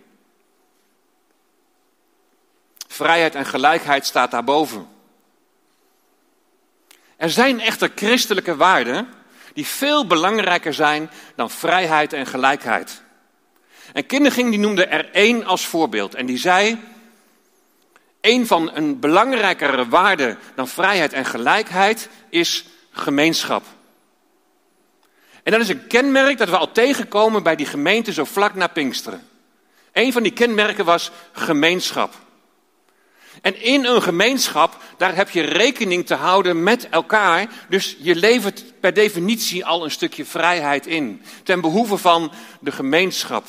Vrijheid 2.88 3.34
en 3.34 3.46
gelijkheid 3.46 4.06
staat 4.06 4.30
daarboven. 4.30 4.93
Er 7.16 7.30
zijn 7.30 7.61
echter 7.61 7.90
christelijke 7.94 8.56
waarden 8.56 9.09
die 9.54 9.66
veel 9.66 10.06
belangrijker 10.06 10.75
zijn 10.75 11.11
dan 11.37 11.50
vrijheid 11.50 12.12
en 12.12 12.26
gelijkheid. 12.26 13.02
En 13.92 14.06
Kinderging 14.06 14.50
die 14.50 14.59
noemde 14.59 14.85
er 14.85 15.11
één 15.12 15.44
als 15.44 15.66
voorbeeld 15.66 16.14
en 16.14 16.26
die 16.26 16.38
zei, 16.38 16.78
een 18.21 18.47
van 18.47 18.71
een 18.75 19.00
belangrijkere 19.00 19.88
waarde 19.88 20.37
dan 20.54 20.68
vrijheid 20.68 21.12
en 21.12 21.25
gelijkheid 21.25 22.09
is 22.28 22.64
gemeenschap. 22.90 23.64
En 25.42 25.52
dat 25.52 25.61
is 25.61 25.68
een 25.68 25.87
kenmerk 25.87 26.38
dat 26.38 26.49
we 26.49 26.56
al 26.56 26.73
tegenkomen 26.73 27.42
bij 27.42 27.56
die 27.56 27.66
gemeente 27.66 28.12
zo 28.12 28.25
vlak 28.25 28.54
na 28.54 28.66
Pinksteren. 28.66 29.28
Een 29.92 30.12
van 30.12 30.23
die 30.23 30.33
kenmerken 30.33 30.85
was 30.85 31.11
gemeenschap. 31.33 32.14
En 33.44 33.62
in 33.62 33.84
een 33.84 34.02
gemeenschap, 34.02 34.82
daar 34.96 35.16
heb 35.16 35.30
je 35.30 35.42
rekening 35.42 36.06
te 36.06 36.14
houden 36.14 36.62
met 36.62 36.88
elkaar. 36.88 37.48
Dus 37.68 37.96
je 37.98 38.14
levert 38.14 38.80
per 38.80 38.94
definitie 38.94 39.64
al 39.64 39.84
een 39.84 39.90
stukje 39.90 40.24
vrijheid 40.24 40.86
in. 40.86 41.22
Ten 41.42 41.60
behoeve 41.60 41.96
van 41.96 42.32
de 42.60 42.72
gemeenschap. 42.72 43.46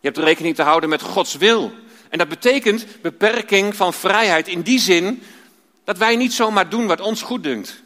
Je 0.00 0.06
hebt 0.08 0.18
rekening 0.18 0.54
te 0.54 0.62
houden 0.62 0.88
met 0.88 1.02
Gods 1.02 1.36
wil. 1.36 1.72
En 2.08 2.18
dat 2.18 2.28
betekent 2.28 2.86
beperking 3.02 3.76
van 3.76 3.92
vrijheid 3.92 4.48
in 4.48 4.62
die 4.62 4.78
zin 4.78 5.22
dat 5.84 5.98
wij 5.98 6.16
niet 6.16 6.32
zomaar 6.32 6.68
doen 6.68 6.86
wat 6.86 7.00
ons 7.00 7.22
goed 7.22 7.42
dunkt. 7.42 7.82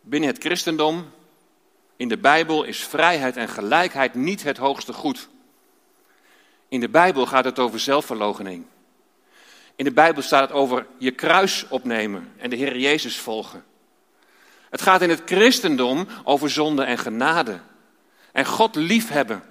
Binnen 0.00 0.28
het 0.30 0.38
christendom, 0.42 1.10
in 1.96 2.08
de 2.08 2.18
Bijbel, 2.18 2.64
is 2.64 2.78
vrijheid 2.78 3.36
en 3.36 3.48
gelijkheid 3.48 4.14
niet 4.14 4.42
het 4.42 4.56
hoogste 4.56 4.92
goed. 4.92 5.28
In 6.68 6.80
de 6.80 6.88
Bijbel 6.88 7.26
gaat 7.26 7.44
het 7.44 7.58
over 7.58 7.80
zelfverloochening. 7.80 8.64
In 9.76 9.84
de 9.84 9.92
Bijbel 9.92 10.22
staat 10.22 10.48
het 10.48 10.58
over 10.58 10.86
je 10.98 11.10
kruis 11.10 11.66
opnemen 11.68 12.32
en 12.36 12.50
de 12.50 12.56
Heer 12.56 12.78
Jezus 12.78 13.18
volgen. 13.18 13.64
Het 14.70 14.82
gaat 14.82 15.02
in 15.02 15.10
het 15.10 15.22
christendom 15.24 16.06
over 16.24 16.50
zonde 16.50 16.82
en 16.82 16.98
genade. 16.98 17.60
En 18.32 18.46
God 18.46 18.74
liefhebben. 18.74 19.42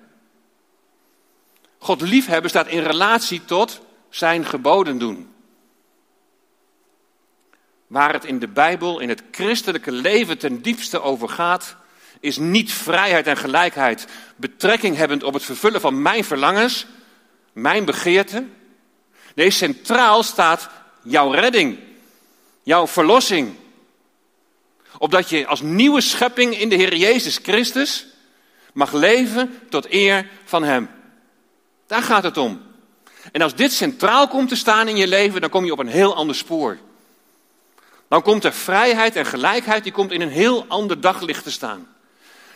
God 1.77 2.01
liefhebben 2.01 2.49
staat 2.49 2.67
in 2.67 2.83
relatie 2.83 3.45
tot 3.45 3.81
zijn 4.09 4.45
geboden 4.45 4.97
doen. 4.97 5.33
Waar 7.87 8.13
het 8.13 8.25
in 8.25 8.39
de 8.39 8.47
Bijbel, 8.47 8.99
in 8.99 9.09
het 9.09 9.23
christelijke 9.31 9.91
leven 9.91 10.37
ten 10.37 10.61
diepste 10.61 11.01
over 11.01 11.29
gaat, 11.29 11.75
is 12.19 12.37
niet 12.37 12.71
vrijheid 12.71 13.27
en 13.27 13.37
gelijkheid, 13.37 14.07
betrekking 14.35 14.95
hebbend 14.95 15.23
op 15.23 15.33
het 15.33 15.43
vervullen 15.43 15.81
van 15.81 16.01
mijn 16.01 16.23
verlangens, 16.23 16.85
mijn 17.55 17.85
begeerte. 17.85 18.45
Nee, 19.35 19.49
centraal 19.49 20.23
staat 20.23 20.69
jouw 21.03 21.31
redding, 21.31 21.79
jouw 22.63 22.87
verlossing. 22.87 23.55
Opdat 24.97 25.29
je 25.29 25.47
als 25.47 25.61
nieuwe 25.61 26.01
schepping 26.01 26.59
in 26.59 26.69
de 26.69 26.75
Heer 26.75 26.95
Jezus 26.95 27.39
Christus 27.43 28.05
mag 28.73 28.91
leven 28.93 29.59
tot 29.69 29.91
eer 29.91 30.29
van 30.45 30.63
Hem. 30.63 30.89
Daar 31.87 32.01
gaat 32.01 32.23
het 32.23 32.37
om. 32.37 32.61
En 33.31 33.41
als 33.41 33.55
dit 33.55 33.73
centraal 33.73 34.27
komt 34.27 34.49
te 34.49 34.55
staan 34.55 34.87
in 34.87 34.97
je 34.97 35.07
leven, 35.07 35.41
dan 35.41 35.49
kom 35.49 35.65
je 35.65 35.71
op 35.71 35.79
een 35.79 35.87
heel 35.87 36.15
ander 36.15 36.35
spoor. 36.35 36.77
Dan 38.07 38.21
komt 38.21 38.43
er 38.43 38.53
vrijheid 38.53 39.15
en 39.15 39.25
gelijkheid, 39.25 39.83
die 39.83 39.91
komt 39.91 40.11
in 40.11 40.21
een 40.21 40.29
heel 40.29 40.65
ander 40.67 41.01
daglicht 41.01 41.43
te 41.43 41.51
staan. 41.51 41.94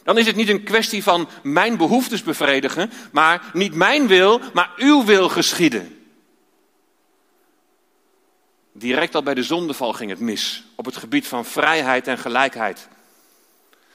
Dan 0.10 0.18
is 0.18 0.26
het 0.26 0.36
niet 0.36 0.50
een 0.50 0.64
kwestie 0.64 1.04
van 1.04 1.30
mijn 1.44 1.78
behoeftes 1.78 2.24
bevredigen, 2.24 2.92
maar 3.12 3.42
niet 3.54 3.74
mijn 3.74 4.08
wil, 4.08 4.42
maar 4.54 4.72
uw 4.78 5.06
wil 5.06 5.30
geschieden. 5.30 6.06
Direct 8.74 9.16
al 9.16 9.24
bij 9.24 9.34
de 9.34 9.44
zondeval 9.44 9.94
ging 9.94 10.10
het 10.10 10.20
mis 10.20 10.64
op 10.76 10.86
het 10.86 10.98
gebied 10.98 11.28
van 11.28 11.46
vrijheid 11.46 12.08
en 12.08 12.18
gelijkheid. 12.18 12.88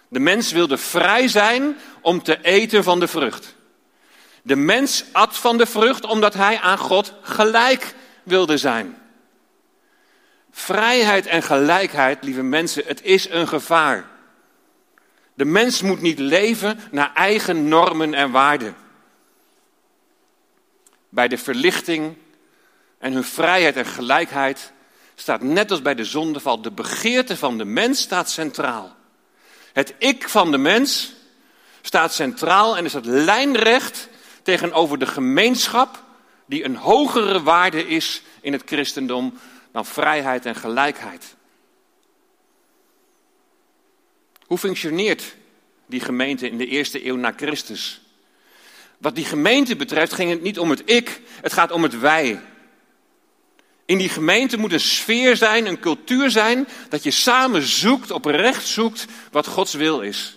De 0.08 0.18
mens 0.18 0.52
wilde 0.52 0.78
vrij 0.78 1.28
zijn 1.28 1.76
om 2.00 2.22
te 2.22 2.42
eten 2.42 2.84
van 2.84 3.00
de 3.00 3.08
vrucht. 3.08 3.54
De 4.42 4.56
mens 4.56 5.04
at 5.12 5.36
van 5.36 5.58
de 5.58 5.66
vrucht 5.66 6.04
omdat 6.04 6.34
hij 6.34 6.60
aan 6.60 6.78
God 6.78 7.12
gelijk 7.22 7.94
wilde 8.22 8.56
zijn. 8.56 8.96
Vrijheid 10.50 11.26
en 11.26 11.42
gelijkheid, 11.42 12.24
lieve 12.24 12.42
mensen, 12.42 12.82
het 12.86 13.02
is 13.02 13.28
een 13.30 13.48
gevaar. 13.48 14.12
De 15.34 15.44
mens 15.44 15.82
moet 15.82 16.00
niet 16.00 16.18
leven 16.18 16.80
naar 16.90 17.14
eigen 17.14 17.68
normen 17.68 18.14
en 18.14 18.30
waarden. 18.30 18.76
Bij 21.08 21.28
de 21.28 21.38
verlichting 21.38 22.16
en 22.98 23.12
hun 23.12 23.24
vrijheid 23.24 23.76
en 23.76 23.86
gelijkheid 23.86 24.72
staat 25.14 25.42
net 25.42 25.70
als 25.70 25.82
bij 25.82 25.94
de 25.94 26.04
zondeval 26.04 26.62
de 26.62 26.70
begeerte 26.70 27.36
van 27.36 27.58
de 27.58 27.64
mens 27.64 28.00
staat 28.00 28.30
centraal. 28.30 28.96
Het 29.72 29.94
ik 29.98 30.28
van 30.28 30.50
de 30.50 30.58
mens 30.58 31.12
staat 31.80 32.14
centraal 32.14 32.76
en 32.76 32.84
is 32.84 32.92
het 32.92 33.06
lijnrecht 33.06 34.08
tegenover 34.42 34.98
de 34.98 35.06
gemeenschap 35.06 36.02
die 36.46 36.64
een 36.64 36.76
hogere 36.76 37.42
waarde 37.42 37.88
is 37.88 38.22
in 38.40 38.52
het 38.52 38.62
christendom 38.64 39.38
dan 39.72 39.86
vrijheid 39.86 40.46
en 40.46 40.54
gelijkheid. 40.54 41.34
Hoe 44.54 44.62
functioneert 44.62 45.34
die 45.86 46.00
gemeente 46.00 46.48
in 46.48 46.58
de 46.58 46.66
eerste 46.66 47.06
eeuw 47.06 47.16
na 47.16 47.32
Christus? 47.36 48.00
Wat 48.98 49.14
die 49.14 49.24
gemeente 49.24 49.76
betreft 49.76 50.12
ging 50.12 50.30
het 50.30 50.42
niet 50.42 50.58
om 50.58 50.70
het 50.70 50.82
ik, 50.84 51.20
het 51.40 51.52
gaat 51.52 51.70
om 51.70 51.82
het 51.82 51.98
wij. 51.98 52.40
In 53.84 53.98
die 53.98 54.08
gemeente 54.08 54.56
moet 54.56 54.72
een 54.72 54.80
sfeer 54.80 55.36
zijn, 55.36 55.66
een 55.66 55.80
cultuur 55.80 56.30
zijn, 56.30 56.68
dat 56.88 57.02
je 57.02 57.10
samen 57.10 57.62
zoekt, 57.62 58.10
oprecht 58.10 58.66
zoekt 58.66 59.06
wat 59.30 59.46
Gods 59.46 59.74
wil 59.74 60.00
is. 60.00 60.36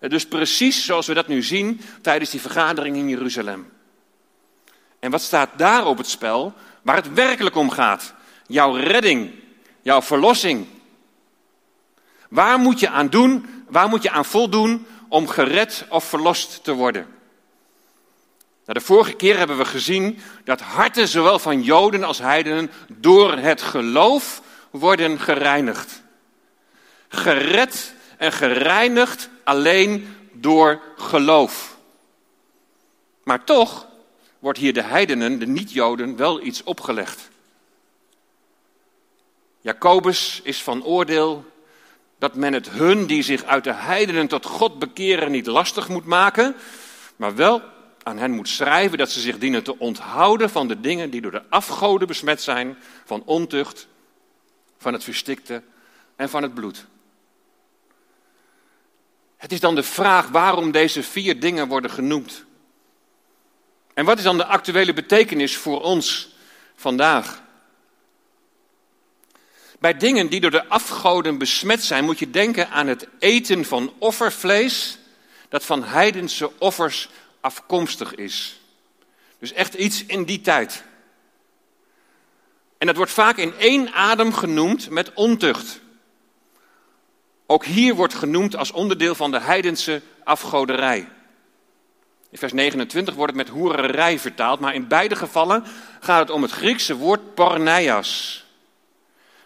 Dus 0.00 0.26
precies 0.26 0.84
zoals 0.84 1.06
we 1.06 1.14
dat 1.14 1.28
nu 1.28 1.42
zien 1.42 1.80
tijdens 2.02 2.30
die 2.30 2.40
vergadering 2.40 2.96
in 2.96 3.08
Jeruzalem. 3.08 3.70
En 4.98 5.10
wat 5.10 5.22
staat 5.22 5.50
daar 5.56 5.86
op 5.86 5.98
het 5.98 6.08
spel? 6.08 6.54
Waar 6.82 6.96
het 6.96 7.12
werkelijk 7.12 7.56
om 7.56 7.70
gaat. 7.70 8.14
Jouw 8.46 8.72
redding, 8.72 9.30
jouw 9.82 10.02
verlossing. 10.02 10.66
Waar 12.28 12.58
moet 12.58 12.80
je 12.80 12.88
aan 12.88 13.08
doen, 13.08 13.64
waar 13.68 13.88
moet 13.88 14.02
je 14.02 14.10
aan 14.10 14.24
voldoen 14.24 14.86
om 15.08 15.28
gered 15.28 15.84
of 15.88 16.04
verlost 16.04 16.64
te 16.64 16.72
worden? 16.72 17.06
Nou, 18.64 18.78
de 18.78 18.84
vorige 18.84 19.12
keer 19.12 19.38
hebben 19.38 19.56
we 19.58 19.64
gezien 19.64 20.18
dat 20.44 20.60
harten, 20.60 21.08
zowel 21.08 21.38
van 21.38 21.62
Joden 21.62 22.04
als 22.04 22.18
heidenen, 22.18 22.70
door 22.88 23.32
het 23.32 23.62
geloof 23.62 24.42
worden 24.70 25.20
gereinigd. 25.20 26.02
Gered 27.08 27.94
en 28.16 28.32
gereinigd 28.32 29.28
alleen 29.44 30.16
door 30.32 30.80
geloof. 30.96 31.76
Maar 33.24 33.44
toch 33.44 33.86
wordt 34.38 34.58
hier 34.58 34.72
de 34.72 34.82
heidenen, 34.82 35.38
de 35.38 35.46
niet-Joden, 35.46 36.16
wel 36.16 36.42
iets 36.42 36.62
opgelegd. 36.62 37.28
Jacobus 39.60 40.40
is 40.42 40.62
van 40.62 40.84
oordeel 40.84 41.44
dat 42.18 42.34
men 42.34 42.52
het 42.52 42.70
hun 42.70 43.06
die 43.06 43.22
zich 43.22 43.44
uit 43.44 43.64
de 43.64 43.74
heidenen 43.74 44.28
tot 44.28 44.46
God 44.46 44.78
bekeren 44.78 45.30
niet 45.30 45.46
lastig 45.46 45.88
moet 45.88 46.04
maken, 46.04 46.54
maar 47.16 47.34
wel 47.34 47.62
aan 48.02 48.18
hen 48.18 48.30
moet 48.30 48.48
schrijven 48.48 48.98
dat 48.98 49.10
ze 49.10 49.20
zich 49.20 49.38
dienen 49.38 49.62
te 49.62 49.78
onthouden 49.78 50.50
van 50.50 50.68
de 50.68 50.80
dingen 50.80 51.10
die 51.10 51.20
door 51.20 51.30
de 51.30 51.48
afgoden 51.48 52.06
besmet 52.06 52.42
zijn, 52.42 52.78
van 53.04 53.22
ontucht, 53.24 53.86
van 54.78 54.92
het 54.92 55.04
verstikte 55.04 55.62
en 56.16 56.28
van 56.28 56.42
het 56.42 56.54
bloed. 56.54 56.86
Het 59.36 59.52
is 59.52 59.60
dan 59.60 59.74
de 59.74 59.82
vraag 59.82 60.28
waarom 60.28 60.70
deze 60.70 61.02
vier 61.02 61.40
dingen 61.40 61.68
worden 61.68 61.90
genoemd. 61.90 62.44
En 63.94 64.04
wat 64.04 64.18
is 64.18 64.24
dan 64.24 64.36
de 64.36 64.44
actuele 64.44 64.92
betekenis 64.92 65.56
voor 65.56 65.82
ons 65.82 66.34
vandaag? 66.74 67.42
Bij 69.78 69.96
dingen 69.96 70.28
die 70.28 70.40
door 70.40 70.50
de 70.50 70.68
afgoden 70.68 71.38
besmet 71.38 71.82
zijn, 71.82 72.04
moet 72.04 72.18
je 72.18 72.30
denken 72.30 72.70
aan 72.70 72.86
het 72.86 73.08
eten 73.18 73.64
van 73.64 73.92
offervlees 73.98 74.98
dat 75.48 75.64
van 75.64 75.84
heidense 75.84 76.58
offers 76.58 77.08
afkomstig 77.40 78.14
is. 78.14 78.60
Dus 79.38 79.52
echt 79.52 79.74
iets 79.74 80.04
in 80.04 80.24
die 80.24 80.40
tijd. 80.40 80.84
En 82.78 82.86
dat 82.86 82.96
wordt 82.96 83.12
vaak 83.12 83.36
in 83.36 83.54
één 83.58 83.92
adem 83.92 84.32
genoemd 84.32 84.90
met 84.90 85.12
ontucht. 85.12 85.80
Ook 87.46 87.64
hier 87.64 87.94
wordt 87.94 88.14
genoemd 88.14 88.56
als 88.56 88.72
onderdeel 88.72 89.14
van 89.14 89.30
de 89.30 89.40
heidense 89.40 90.02
afgoderij. 90.24 91.08
In 92.30 92.38
vers 92.38 92.52
29 92.52 93.14
wordt 93.14 93.36
het 93.36 93.46
met 93.46 93.56
hoererij 93.56 94.18
vertaald, 94.18 94.60
maar 94.60 94.74
in 94.74 94.88
beide 94.88 95.16
gevallen 95.16 95.64
gaat 96.00 96.20
het 96.20 96.30
om 96.30 96.42
het 96.42 96.50
Griekse 96.50 96.96
woord 96.96 97.34
porneias. 97.34 98.44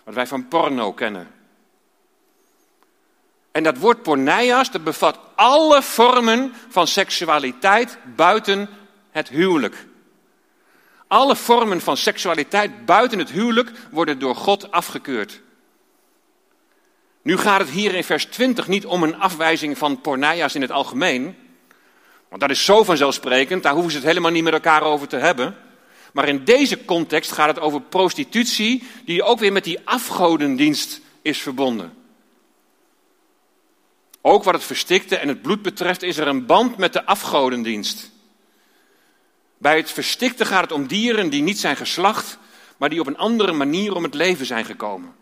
Wat 0.05 0.15
wij 0.15 0.27
van 0.27 0.49
porno 0.49 0.93
kennen. 0.93 1.31
En 3.53 3.63
dat 3.63 3.79
woord 3.79 4.03
porneias, 4.03 4.71
dat 4.71 4.85
bevat 4.85 5.19
alle 5.35 5.83
vormen 5.83 6.55
van 6.69 6.87
seksualiteit 6.87 7.99
buiten 8.17 8.69
het 9.11 9.29
huwelijk. 9.29 9.87
Alle 11.07 11.37
vormen 11.37 11.81
van 11.81 11.97
seksualiteit 11.97 12.85
buiten 12.87 13.19
het 13.19 13.31
huwelijk 13.31 13.71
worden 13.91 14.19
door 14.19 14.35
God 14.35 14.71
afgekeurd. 14.71 15.41
Nu 17.23 17.37
gaat 17.37 17.61
het 17.61 17.71
hier 17.71 17.95
in 17.95 18.05
vers 18.05 18.27
20 18.27 18.69
niet 18.69 18.87
om 18.87 19.03
een 19.03 19.21
afwijzing 19.21 19.79
van 19.79 20.01
porneias 20.01 20.55
in 20.55 20.61
het 20.61 20.71
algemeen. 20.71 21.37
Want 22.29 22.41
dat 22.41 22.51
is 22.51 22.65
zo 22.65 22.85
vanzelfsprekend, 22.85 23.63
daar 23.63 23.73
hoeven 23.73 23.91
ze 23.91 23.97
het 23.97 24.07
helemaal 24.07 24.31
niet 24.31 24.45
met 24.45 24.53
elkaar 24.53 24.83
over 24.83 25.09
te 25.09 25.17
hebben. 25.17 25.57
Maar 26.13 26.29
in 26.29 26.45
deze 26.45 26.85
context 26.85 27.33
gaat 27.33 27.49
het 27.49 27.61
over 27.61 27.81
prostitutie, 27.81 28.83
die 29.05 29.23
ook 29.23 29.39
weer 29.39 29.53
met 29.53 29.65
die 29.65 29.81
afgodendienst 29.85 31.01
is 31.23 31.39
verbonden. 31.43 31.95
Ook 34.21 34.45
wat 34.45 34.55
het 34.55 34.65
verstikte 34.65 35.17
en 35.17 35.29
het 35.29 35.43
bloed 35.43 35.63
betreft, 35.63 36.03
is 36.03 36.17
er 36.17 36.27
een 36.27 36.47
band 36.47 36.77
met 36.77 36.93
de 36.93 37.05
afgodendienst. 37.05 38.11
Bij 39.59 39.77
het 39.77 39.91
verstikte 39.91 40.45
gaat 40.45 40.63
het 40.63 40.73
om 40.73 40.87
dieren 40.87 41.31
die 41.31 41.43
niet 41.43 41.59
zijn 41.59 41.77
geslacht, 41.77 42.39
maar 42.77 42.89
die 42.89 43.01
op 43.01 43.07
een 43.07 43.17
andere 43.17 43.53
manier 43.53 43.95
om 43.95 44.03
het 44.03 44.15
leven 44.15 44.47
zijn 44.47 44.65
gekomen. 44.65 45.15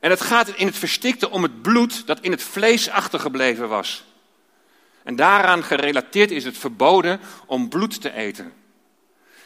En 0.00 0.10
het 0.10 0.20
gaat 0.20 0.48
in 0.48 0.66
het 0.66 0.76
verstikte 0.76 1.30
om 1.30 1.42
het 1.42 1.62
bloed 1.62 2.06
dat 2.06 2.20
in 2.20 2.30
het 2.30 2.42
vlees 2.42 2.90
achtergebleven 2.90 3.68
was. 3.68 4.04
En 5.02 5.16
daaraan 5.16 5.64
gerelateerd 5.64 6.30
is 6.30 6.44
het 6.44 6.58
verboden 6.58 7.20
om 7.46 7.68
bloed 7.68 8.00
te 8.00 8.12
eten. 8.12 8.52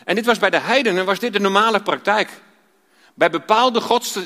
En 0.04 0.14
dit 0.14 0.26
was 0.26 0.38
bij 0.38 0.50
de 0.50 0.58
heidenen 0.58 1.04
was 1.04 1.18
dit 1.18 1.32
de 1.32 1.40
normale 1.40 1.82
praktijk. 1.82 2.30
Bij 3.14 3.30
bepaalde 3.30 3.80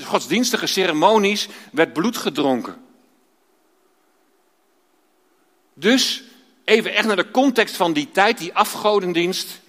godsdienstige 0.04 0.66
ceremonies 0.66 1.48
werd 1.72 1.92
bloed 1.92 2.16
gedronken. 2.16 2.84
Dus 5.74 6.22
even 6.64 6.94
echt 6.94 7.06
naar 7.06 7.16
de 7.16 7.30
context 7.30 7.76
van 7.76 7.92
die 7.92 8.10
tijd, 8.10 8.38
die 8.38 8.54
afgodendienst. 8.54 9.60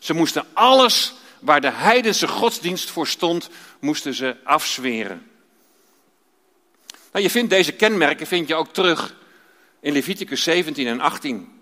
Ze 0.00 0.14
moesten 0.14 0.46
alles 0.52 1.14
waar 1.40 1.60
de 1.60 1.70
heidense 1.70 2.28
godsdienst 2.28 2.90
voor 2.90 3.06
stond, 3.06 3.48
moesten 3.80 4.14
ze 4.14 4.36
afzweren. 4.44 5.30
Nou, 7.12 7.24
je 7.24 7.30
vindt 7.30 7.50
deze 7.50 7.72
kenmerken 7.72 8.26
vind 8.26 8.48
je 8.48 8.54
ook 8.54 8.72
terug 8.72 9.14
in 9.80 9.92
Leviticus 9.92 10.42
17 10.42 10.86
en 10.86 11.00
18. 11.00 11.56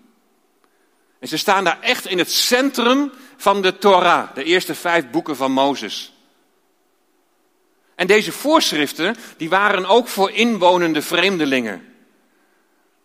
En 1.19 1.27
ze 1.27 1.37
staan 1.37 1.63
daar 1.63 1.81
echt 1.81 2.05
in 2.05 2.17
het 2.17 2.31
centrum 2.31 3.11
van 3.37 3.61
de 3.61 3.77
Torah, 3.77 4.35
de 4.35 4.43
eerste 4.43 4.75
vijf 4.75 5.09
boeken 5.09 5.35
van 5.35 5.51
Mozes. 5.51 6.13
En 7.95 8.07
deze 8.07 8.31
voorschriften, 8.31 9.15
die 9.37 9.49
waren 9.49 9.85
ook 9.85 10.07
voor 10.07 10.31
inwonende 10.31 11.01
vreemdelingen. 11.01 11.93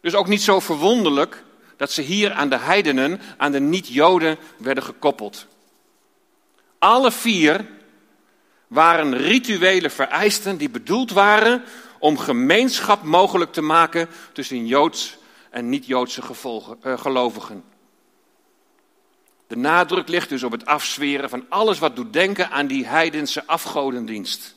Dus 0.00 0.14
ook 0.14 0.26
niet 0.26 0.42
zo 0.42 0.60
verwonderlijk 0.60 1.44
dat 1.76 1.92
ze 1.92 2.02
hier 2.02 2.32
aan 2.32 2.48
de 2.48 2.58
heidenen, 2.58 3.20
aan 3.36 3.52
de 3.52 3.60
niet-Joden 3.60 4.38
werden 4.56 4.84
gekoppeld. 4.84 5.46
Alle 6.78 7.12
vier 7.12 7.66
waren 8.66 9.16
rituele 9.16 9.90
vereisten 9.90 10.56
die 10.56 10.70
bedoeld 10.70 11.10
waren 11.10 11.64
om 11.98 12.18
gemeenschap 12.18 13.02
mogelijk 13.02 13.52
te 13.52 13.62
maken 13.62 14.08
tussen 14.32 14.66
Joods 14.66 15.16
en 15.50 15.68
niet-Joodse 15.68 16.22
eh, 16.82 16.98
gelovigen. 16.98 17.64
De 19.50 19.56
nadruk 19.56 20.08
ligt 20.08 20.28
dus 20.28 20.42
op 20.42 20.52
het 20.52 20.66
afzweren 20.66 21.30
van 21.30 21.46
alles 21.48 21.78
wat 21.78 21.96
doet 21.96 22.12
denken 22.12 22.50
aan 22.50 22.66
die 22.66 22.86
heidense 22.86 23.46
afgodendienst. 23.46 24.54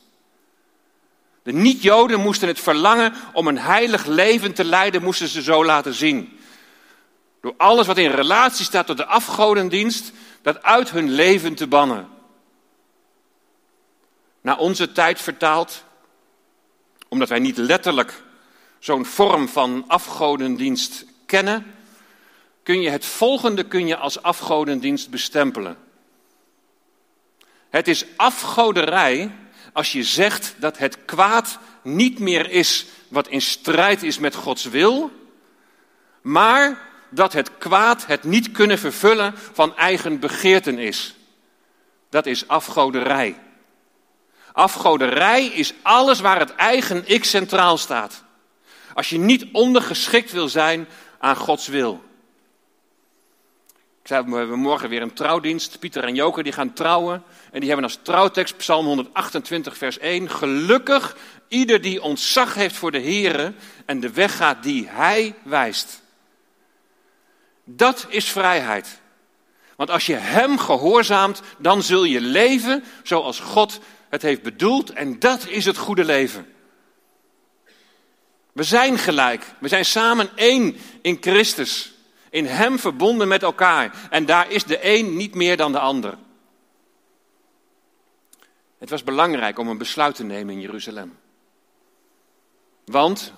De 1.42 1.52
niet-Joden 1.52 2.20
moesten 2.20 2.48
het 2.48 2.60
verlangen 2.60 3.14
om 3.32 3.46
een 3.46 3.58
heilig 3.58 4.06
leven 4.06 4.52
te 4.52 4.64
leiden, 4.64 5.02
moesten 5.02 5.28
ze 5.28 5.42
zo 5.42 5.64
laten 5.64 5.94
zien. 5.94 6.38
Door 7.40 7.54
alles 7.56 7.86
wat 7.86 7.98
in 7.98 8.10
relatie 8.10 8.64
staat 8.64 8.86
tot 8.86 8.96
de 8.96 9.06
afgodendienst, 9.06 10.12
dat 10.42 10.62
uit 10.62 10.90
hun 10.90 11.10
leven 11.10 11.54
te 11.54 11.66
bannen. 11.66 12.08
Naar 14.40 14.58
onze 14.58 14.92
tijd 14.92 15.20
vertaald, 15.20 15.84
omdat 17.08 17.28
wij 17.28 17.38
niet 17.38 17.56
letterlijk 17.56 18.22
zo'n 18.78 19.04
vorm 19.04 19.48
van 19.48 19.84
afgodendienst 19.86 21.04
kennen, 21.26 21.73
kun 22.64 22.80
je 22.80 22.90
het 22.90 23.04
volgende 23.04 23.64
kun 23.64 23.86
je 23.86 23.96
als 23.96 24.22
afgodendienst 24.22 25.10
bestempelen. 25.10 25.76
Het 27.70 27.88
is 27.88 28.04
afgoderij 28.16 29.30
als 29.72 29.92
je 29.92 30.04
zegt 30.04 30.54
dat 30.58 30.78
het 30.78 31.04
kwaad 31.04 31.58
niet 31.82 32.18
meer 32.18 32.50
is 32.50 32.86
wat 33.08 33.28
in 33.28 33.40
strijd 33.40 34.02
is 34.02 34.18
met 34.18 34.34
Gods 34.34 34.64
wil, 34.64 35.10
maar 36.20 36.88
dat 37.08 37.32
het 37.32 37.58
kwaad 37.58 38.06
het 38.06 38.24
niet 38.24 38.50
kunnen 38.50 38.78
vervullen 38.78 39.34
van 39.52 39.76
eigen 39.76 40.20
begeerten 40.20 40.78
is. 40.78 41.14
Dat 42.10 42.26
is 42.26 42.48
afgoderij. 42.48 43.38
Afgoderij 44.52 45.44
is 45.44 45.74
alles 45.82 46.20
waar 46.20 46.38
het 46.38 46.54
eigen 46.54 47.02
ik 47.06 47.24
centraal 47.24 47.78
staat. 47.78 48.24
Als 48.94 49.10
je 49.10 49.18
niet 49.18 49.46
ondergeschikt 49.52 50.32
wil 50.32 50.48
zijn 50.48 50.88
aan 51.18 51.36
Gods 51.36 51.66
wil. 51.66 52.02
Ik 54.04 54.10
zei, 54.10 54.24
we 54.24 54.36
hebben 54.36 54.58
morgen 54.58 54.88
weer 54.88 55.02
een 55.02 55.12
trouwdienst. 55.12 55.78
Pieter 55.78 56.04
en 56.04 56.14
Joker 56.14 56.42
die 56.42 56.52
gaan 56.52 56.72
trouwen. 56.72 57.22
En 57.50 57.60
die 57.60 57.68
hebben 57.68 57.84
als 57.86 57.98
trouwtekst 58.02 58.56
Psalm 58.56 58.86
128 58.86 59.76
vers 59.76 59.98
1. 59.98 60.30
Gelukkig 60.30 61.16
ieder 61.48 61.80
die 61.80 62.02
ontzag 62.02 62.54
heeft 62.54 62.76
voor 62.76 62.90
de 62.90 63.00
Here 63.00 63.52
en 63.86 64.00
de 64.00 64.10
weg 64.10 64.36
gaat 64.36 64.62
die 64.62 64.88
Hij 64.88 65.34
wijst. 65.42 66.02
Dat 67.64 68.06
is 68.08 68.24
vrijheid. 68.24 69.00
Want 69.76 69.90
als 69.90 70.06
je 70.06 70.14
Hem 70.14 70.58
gehoorzaamt, 70.58 71.42
dan 71.58 71.82
zul 71.82 72.04
je 72.04 72.20
leven 72.20 72.84
zoals 73.02 73.40
God 73.40 73.80
het 74.08 74.22
heeft 74.22 74.42
bedoeld. 74.42 74.90
En 74.90 75.18
dat 75.18 75.46
is 75.48 75.64
het 75.64 75.76
goede 75.76 76.04
leven. 76.04 76.54
We 78.52 78.62
zijn 78.62 78.98
gelijk. 78.98 79.44
We 79.58 79.68
zijn 79.68 79.84
samen 79.84 80.30
één 80.34 80.76
in 81.02 81.16
Christus. 81.20 81.93
In 82.34 82.46
Hem 82.46 82.78
verbonden 82.78 83.28
met 83.28 83.42
elkaar. 83.42 84.08
En 84.10 84.26
daar 84.26 84.50
is 84.50 84.64
de 84.64 84.78
een 84.82 85.16
niet 85.16 85.34
meer 85.34 85.56
dan 85.56 85.72
de 85.72 85.78
ander. 85.78 86.18
Het 88.78 88.90
was 88.90 89.04
belangrijk 89.04 89.58
om 89.58 89.68
een 89.68 89.78
besluit 89.78 90.14
te 90.14 90.24
nemen 90.24 90.54
in 90.54 90.60
Jeruzalem. 90.60 91.18
Want, 92.84 93.32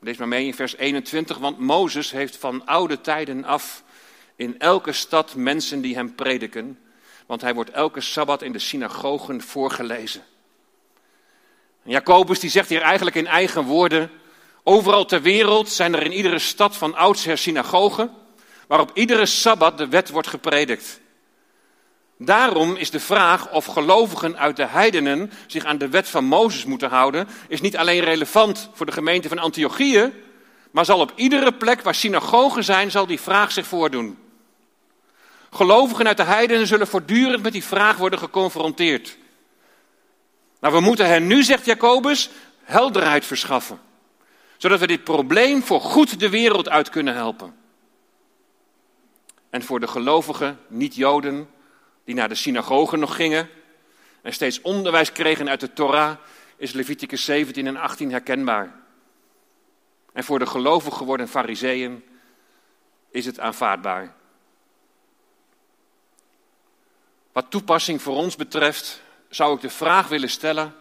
lees 0.00 0.16
maar 0.16 0.28
mee 0.28 0.46
in 0.46 0.54
vers 0.54 0.76
21, 0.76 1.38
want 1.38 1.58
Mozes 1.58 2.10
heeft 2.10 2.36
van 2.36 2.66
oude 2.66 3.00
tijden 3.00 3.44
af 3.44 3.82
in 4.36 4.58
elke 4.58 4.92
stad 4.92 5.34
mensen 5.34 5.80
die 5.80 5.94
hem 5.94 6.14
prediken, 6.14 6.78
want 7.26 7.40
hij 7.40 7.54
wordt 7.54 7.70
elke 7.70 8.00
sabbat 8.00 8.42
in 8.42 8.52
de 8.52 8.58
synagogen 8.58 9.42
voorgelezen. 9.42 10.24
Jacobus 11.82 12.40
die 12.40 12.50
zegt 12.50 12.68
hier 12.68 12.82
eigenlijk 12.82 13.16
in 13.16 13.26
eigen 13.26 13.64
woorden, 13.64 14.10
overal 14.62 15.04
ter 15.04 15.22
wereld 15.22 15.68
zijn 15.68 15.94
er 15.94 16.02
in 16.02 16.12
iedere 16.12 16.38
stad 16.38 16.76
van 16.76 16.94
oudsher 16.94 17.38
synagogen, 17.38 18.22
waarop 18.66 18.90
iedere 18.94 19.26
sabbat 19.26 19.78
de 19.78 19.88
wet 19.88 20.10
wordt 20.10 20.28
gepredikt. 20.28 21.00
Daarom 22.18 22.76
is 22.76 22.90
de 22.90 23.00
vraag 23.00 23.50
of 23.50 23.64
gelovigen 23.64 24.38
uit 24.38 24.56
de 24.56 24.66
heidenen 24.66 25.30
zich 25.46 25.64
aan 25.64 25.78
de 25.78 25.88
wet 25.88 26.08
van 26.08 26.24
Mozes 26.24 26.64
moeten 26.64 26.88
houden, 26.88 27.28
is 27.48 27.60
niet 27.60 27.76
alleen 27.76 28.04
relevant 28.04 28.70
voor 28.72 28.86
de 28.86 28.92
gemeente 28.92 29.28
van 29.28 29.38
Antiochië, 29.38 30.12
maar 30.70 30.84
zal 30.84 31.00
op 31.00 31.12
iedere 31.14 31.52
plek 31.52 31.82
waar 31.82 31.94
synagogen 31.94 32.64
zijn, 32.64 32.90
zal 32.90 33.06
die 33.06 33.20
vraag 33.20 33.52
zich 33.52 33.66
voordoen. 33.66 34.18
Gelovigen 35.50 36.06
uit 36.06 36.16
de 36.16 36.22
heidenen 36.22 36.66
zullen 36.66 36.86
voortdurend 36.86 37.42
met 37.42 37.52
die 37.52 37.64
vraag 37.64 37.96
worden 37.96 38.18
geconfronteerd. 38.18 39.16
Nou, 40.60 40.74
we 40.74 40.80
moeten 40.80 41.06
hen 41.06 41.26
nu, 41.26 41.42
zegt 41.42 41.64
Jacobus, 41.64 42.30
helderheid 42.62 43.24
verschaffen. 43.24 43.80
Zodat 44.56 44.80
we 44.80 44.86
dit 44.86 45.04
probleem 45.04 45.62
voor 45.62 45.80
goed 45.80 46.20
de 46.20 46.28
wereld 46.28 46.68
uit 46.68 46.88
kunnen 46.88 47.14
helpen. 47.14 47.63
En 49.54 49.62
voor 49.62 49.80
de 49.80 49.86
gelovigen, 49.86 50.58
niet-Joden, 50.66 51.50
die 52.04 52.14
naar 52.14 52.28
de 52.28 52.34
synagogen 52.34 52.98
nog 52.98 53.16
gingen 53.16 53.48
en 54.22 54.32
steeds 54.32 54.60
onderwijs 54.60 55.12
kregen 55.12 55.48
uit 55.48 55.60
de 55.60 55.72
Torah, 55.72 56.16
is 56.56 56.72
Leviticus 56.72 57.24
17 57.24 57.66
en 57.66 57.76
18 57.76 58.10
herkenbaar. 58.10 58.74
En 60.12 60.24
voor 60.24 60.38
de 60.38 60.46
gelovig 60.46 60.96
geworden 60.96 61.28
fariseeën 61.28 62.04
is 63.10 63.26
het 63.26 63.40
aanvaardbaar. 63.40 64.14
Wat 67.32 67.50
toepassing 67.50 68.02
voor 68.02 68.16
ons 68.16 68.36
betreft, 68.36 69.02
zou 69.28 69.54
ik 69.54 69.60
de 69.60 69.70
vraag 69.70 70.08
willen 70.08 70.30
stellen 70.30 70.74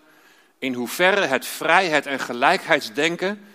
in 0.57 0.73
hoeverre 0.73 1.25
het 1.25 1.45
vrijheid 1.45 2.05
en 2.05 2.19
gelijkheidsdenken, 2.19 3.45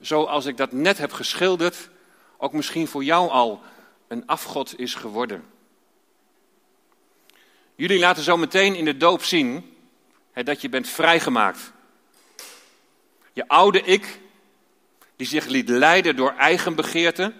zoals 0.00 0.46
ik 0.46 0.56
dat 0.56 0.72
net 0.72 0.98
heb 0.98 1.12
geschilderd, 1.12 1.88
ook 2.36 2.52
misschien 2.52 2.88
voor 2.88 3.04
jou 3.04 3.30
al 3.30 3.62
een 4.08 4.26
afgod 4.26 4.78
is 4.78 4.94
geworden. 4.94 5.44
Jullie 7.74 7.98
laten 7.98 8.22
zo 8.22 8.36
meteen 8.36 8.74
in 8.74 8.84
de 8.84 8.96
doop 8.96 9.22
zien 9.22 9.76
dat 10.34 10.60
je 10.60 10.68
bent 10.68 10.88
vrijgemaakt. 10.88 11.72
Je 13.32 13.48
oude 13.48 13.82
ik, 13.82 14.20
die 15.16 15.26
zich 15.26 15.46
liet 15.46 15.68
leiden 15.68 16.16
door 16.16 16.34
eigen 16.34 16.74
begeerte, 16.74 17.32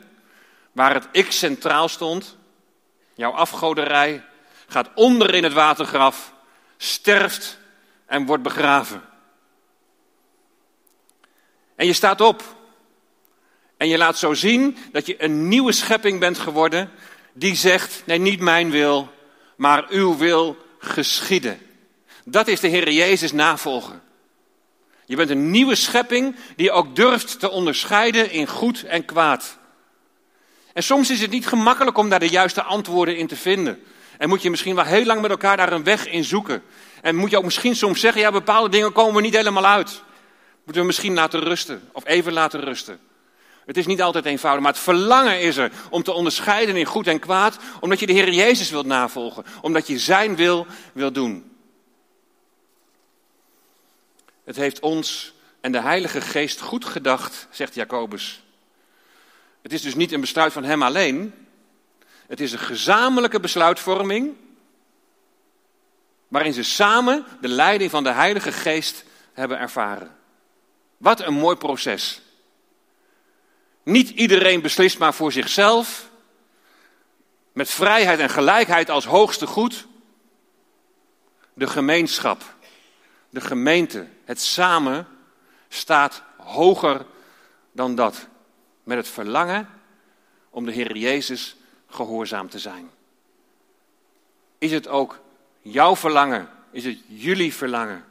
waar 0.73 0.95
het 0.95 1.09
ik 1.13 1.33
centraal 1.33 1.89
stond, 1.89 2.37
jouw 3.15 3.33
afgoderij, 3.33 4.25
gaat 4.67 4.91
onder 4.95 5.35
in 5.35 5.45
het 5.45 5.53
watergraf, 5.53 6.35
sterft 6.77 7.59
en 8.07 8.27
wordt 8.27 8.43
begraven. 8.43 9.03
En 11.75 11.87
je 11.87 11.93
staat 11.93 12.21
op. 12.21 12.58
En 13.79 13.89
je 13.89 13.99
laat 13.99 14.19
zo 14.19 14.35
zien 14.35 14.77
dat 14.93 15.07
je 15.07 15.23
een 15.23 15.49
nieuwe 15.49 15.73
schepping 15.73 16.21
bent 16.21 16.39
geworden 16.39 16.91
die 17.33 17.55
zegt, 17.55 18.03
nee 18.05 18.19
niet 18.19 18.41
mijn 18.41 18.71
wil, 18.71 19.11
maar 19.57 19.87
uw 19.89 20.17
wil 20.17 20.57
geschieden. 20.79 21.59
Dat 22.25 22.49
is 22.49 22.61
de 22.61 22.69
Heer 22.69 22.91
Jezus 22.91 23.33
navolgen. 23.33 24.03
Je 25.05 25.17
bent 25.17 25.31
een 25.31 25.51
nieuwe 25.51 25.75
schepping 25.75 26.37
die 26.57 26.73
ook 26.73 26.97
durft 26.97 27.41
te 27.41 27.51
onderscheiden 27.51 28.31
in 28.31 28.47
goed 28.47 28.85
en 28.85 29.05
kwaad. 29.05 29.59
En 30.73 30.83
soms 30.83 31.11
is 31.11 31.21
het 31.21 31.31
niet 31.31 31.47
gemakkelijk 31.47 31.99
om 31.99 32.09
daar 32.09 32.19
de 32.19 32.29
juiste 32.29 32.63
antwoorden 32.63 33.17
in 33.17 33.27
te 33.27 33.37
vinden. 33.37 33.83
En 34.19 34.29
moet 34.29 34.43
je 34.43 34.51
misschien 34.51 34.75
wel 34.75 34.85
heel 34.85 35.05
lang 35.05 35.21
met 35.21 35.31
elkaar 35.31 35.57
daar 35.57 35.73
een 35.73 35.85
weg 35.85 36.07
in 36.07 36.25
zoeken. 36.25 36.63
En 37.03 37.17
moet 37.17 37.31
je 37.31 37.37
ook 37.37 37.45
misschien 37.45 37.77
soms 37.77 38.01
zeggen, 38.01 38.21
ja 38.21 38.31
bepaalde 38.31 38.69
dingen 38.69 38.93
komen 38.93 39.15
we 39.15 39.21
niet 39.21 39.37
helemaal 39.37 39.67
uit. 39.67 40.03
Moeten 40.65 40.83
we 40.83 40.89
misschien 40.89 41.15
laten 41.15 41.41
rusten 41.41 41.89
of 41.93 42.07
even 42.07 42.33
laten 42.33 42.61
rusten. 42.61 43.01
Het 43.69 43.77
is 43.77 43.87
niet 43.87 44.03
altijd 44.03 44.25
eenvoudig, 44.25 44.63
maar 44.63 44.73
het 44.73 44.83
verlangen 44.83 45.41
is 45.41 45.57
er 45.57 45.73
om 45.91 46.03
te 46.03 46.13
onderscheiden 46.13 46.77
in 46.77 46.85
goed 46.85 47.07
en 47.07 47.19
kwaad, 47.19 47.59
omdat 47.81 48.01
je 48.01 48.07
de 48.07 48.13
Heer 48.13 48.33
Jezus 48.33 48.71
wilt 48.71 48.87
navolgen, 48.87 49.45
omdat 49.61 49.87
je 49.87 49.99
Zijn 49.99 50.37
wil 50.37 50.67
wil 50.93 51.13
doen. 51.13 51.57
Het 54.45 54.57
heeft 54.57 54.81
ons 54.81 55.33
en 55.61 55.73
de 55.73 55.81
Heilige 55.81 56.21
Geest 56.21 56.61
goed 56.61 56.85
gedacht, 56.85 57.49
zegt 57.51 57.75
Jacobus. 57.75 58.43
Het 59.63 59.73
is 59.73 59.83
dus 59.83 59.95
niet 59.95 60.13
een 60.13 60.21
besluit 60.21 60.53
van 60.53 60.65
Hem 60.65 60.83
alleen, 60.83 61.35
het 62.27 62.41
is 62.41 62.53
een 62.53 62.59
gezamenlijke 62.59 63.41
besluitvorming, 63.41 64.35
waarin 66.29 66.53
ze 66.53 66.63
samen 66.63 67.25
de 67.41 67.49
leiding 67.49 67.91
van 67.91 68.05
de 68.05 68.13
Heilige 68.13 68.53
Geest 68.53 69.05
hebben 69.33 69.59
ervaren. 69.59 70.17
Wat 70.97 71.21
een 71.21 71.35
mooi 71.35 71.57
proces. 71.57 72.21
Niet 73.89 74.09
iedereen 74.09 74.61
beslist 74.61 74.99
maar 74.99 75.15
voor 75.15 75.33
zichzelf. 75.33 76.11
Met 77.53 77.71
vrijheid 77.71 78.19
en 78.19 78.31
gelijkheid 78.31 78.91
als 78.91 79.05
hoogste 79.05 79.47
goed. 79.47 79.87
De 81.55 81.67
gemeenschap, 81.67 82.55
de 83.31 83.41
gemeente, 83.41 84.07
het 84.25 84.41
samen 84.41 85.09
staat 85.69 86.23
hoger 86.37 87.07
dan 87.73 87.95
dat. 87.95 88.27
Met 88.85 88.97
het 88.97 89.09
verlangen 89.09 89.69
om 90.51 90.65
de 90.65 90.73
Heer 90.73 90.97
Jezus 90.97 91.57
gehoorzaam 91.87 92.49
te 92.49 92.59
zijn. 92.59 92.91
Is 94.59 94.73
het 94.73 94.89
ook 94.89 95.21
jouw 95.63 95.97
verlangen, 95.97 96.49
is 96.71 96.85
het 96.85 96.99
jullie 97.07 97.55
verlangen, 97.55 98.05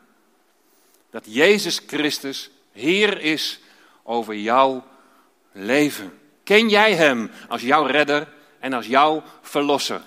dat 1.10 1.26
Jezus 1.28 1.82
Christus 1.88 2.50
Heer 2.72 3.22
is 3.22 3.60
over 4.04 4.36
jouw 4.36 4.84
leven. 5.58 6.20
Ken 6.44 6.70
jij 6.70 6.96
Hem 6.96 7.32
als 7.48 7.62
jouw 7.62 7.86
redder 7.86 8.28
en 8.60 8.74
als 8.74 8.88
jouw 8.88 9.24
verlosser? 9.42 10.02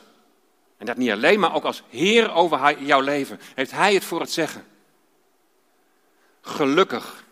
En 0.76 0.86
dat 0.86 0.96
niet 0.96 1.10
alleen, 1.10 1.40
maar 1.40 1.54
ook 1.54 1.64
als 1.64 1.82
Heer 1.88 2.32
over 2.32 2.82
jouw 2.82 3.00
leven. 3.00 3.40
Heeft 3.54 3.70
Hij 3.70 3.94
het 3.94 4.04
voor 4.04 4.20
het 4.20 4.30
zeggen. 4.30 4.64
Gelukkig. 6.40 7.24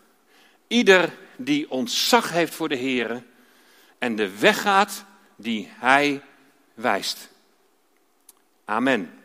Ieder 0.67 1.13
die 1.37 1.71
ontzag 1.71 2.31
heeft 2.31 2.53
voor 2.53 2.69
de 2.69 2.75
Heer 2.75 3.23
en 3.97 4.15
de 4.15 4.39
weg 4.39 4.61
gaat 4.61 5.05
die 5.35 5.71
Hij 5.71 6.21
wijst. 6.73 7.29
Amen. 8.65 9.18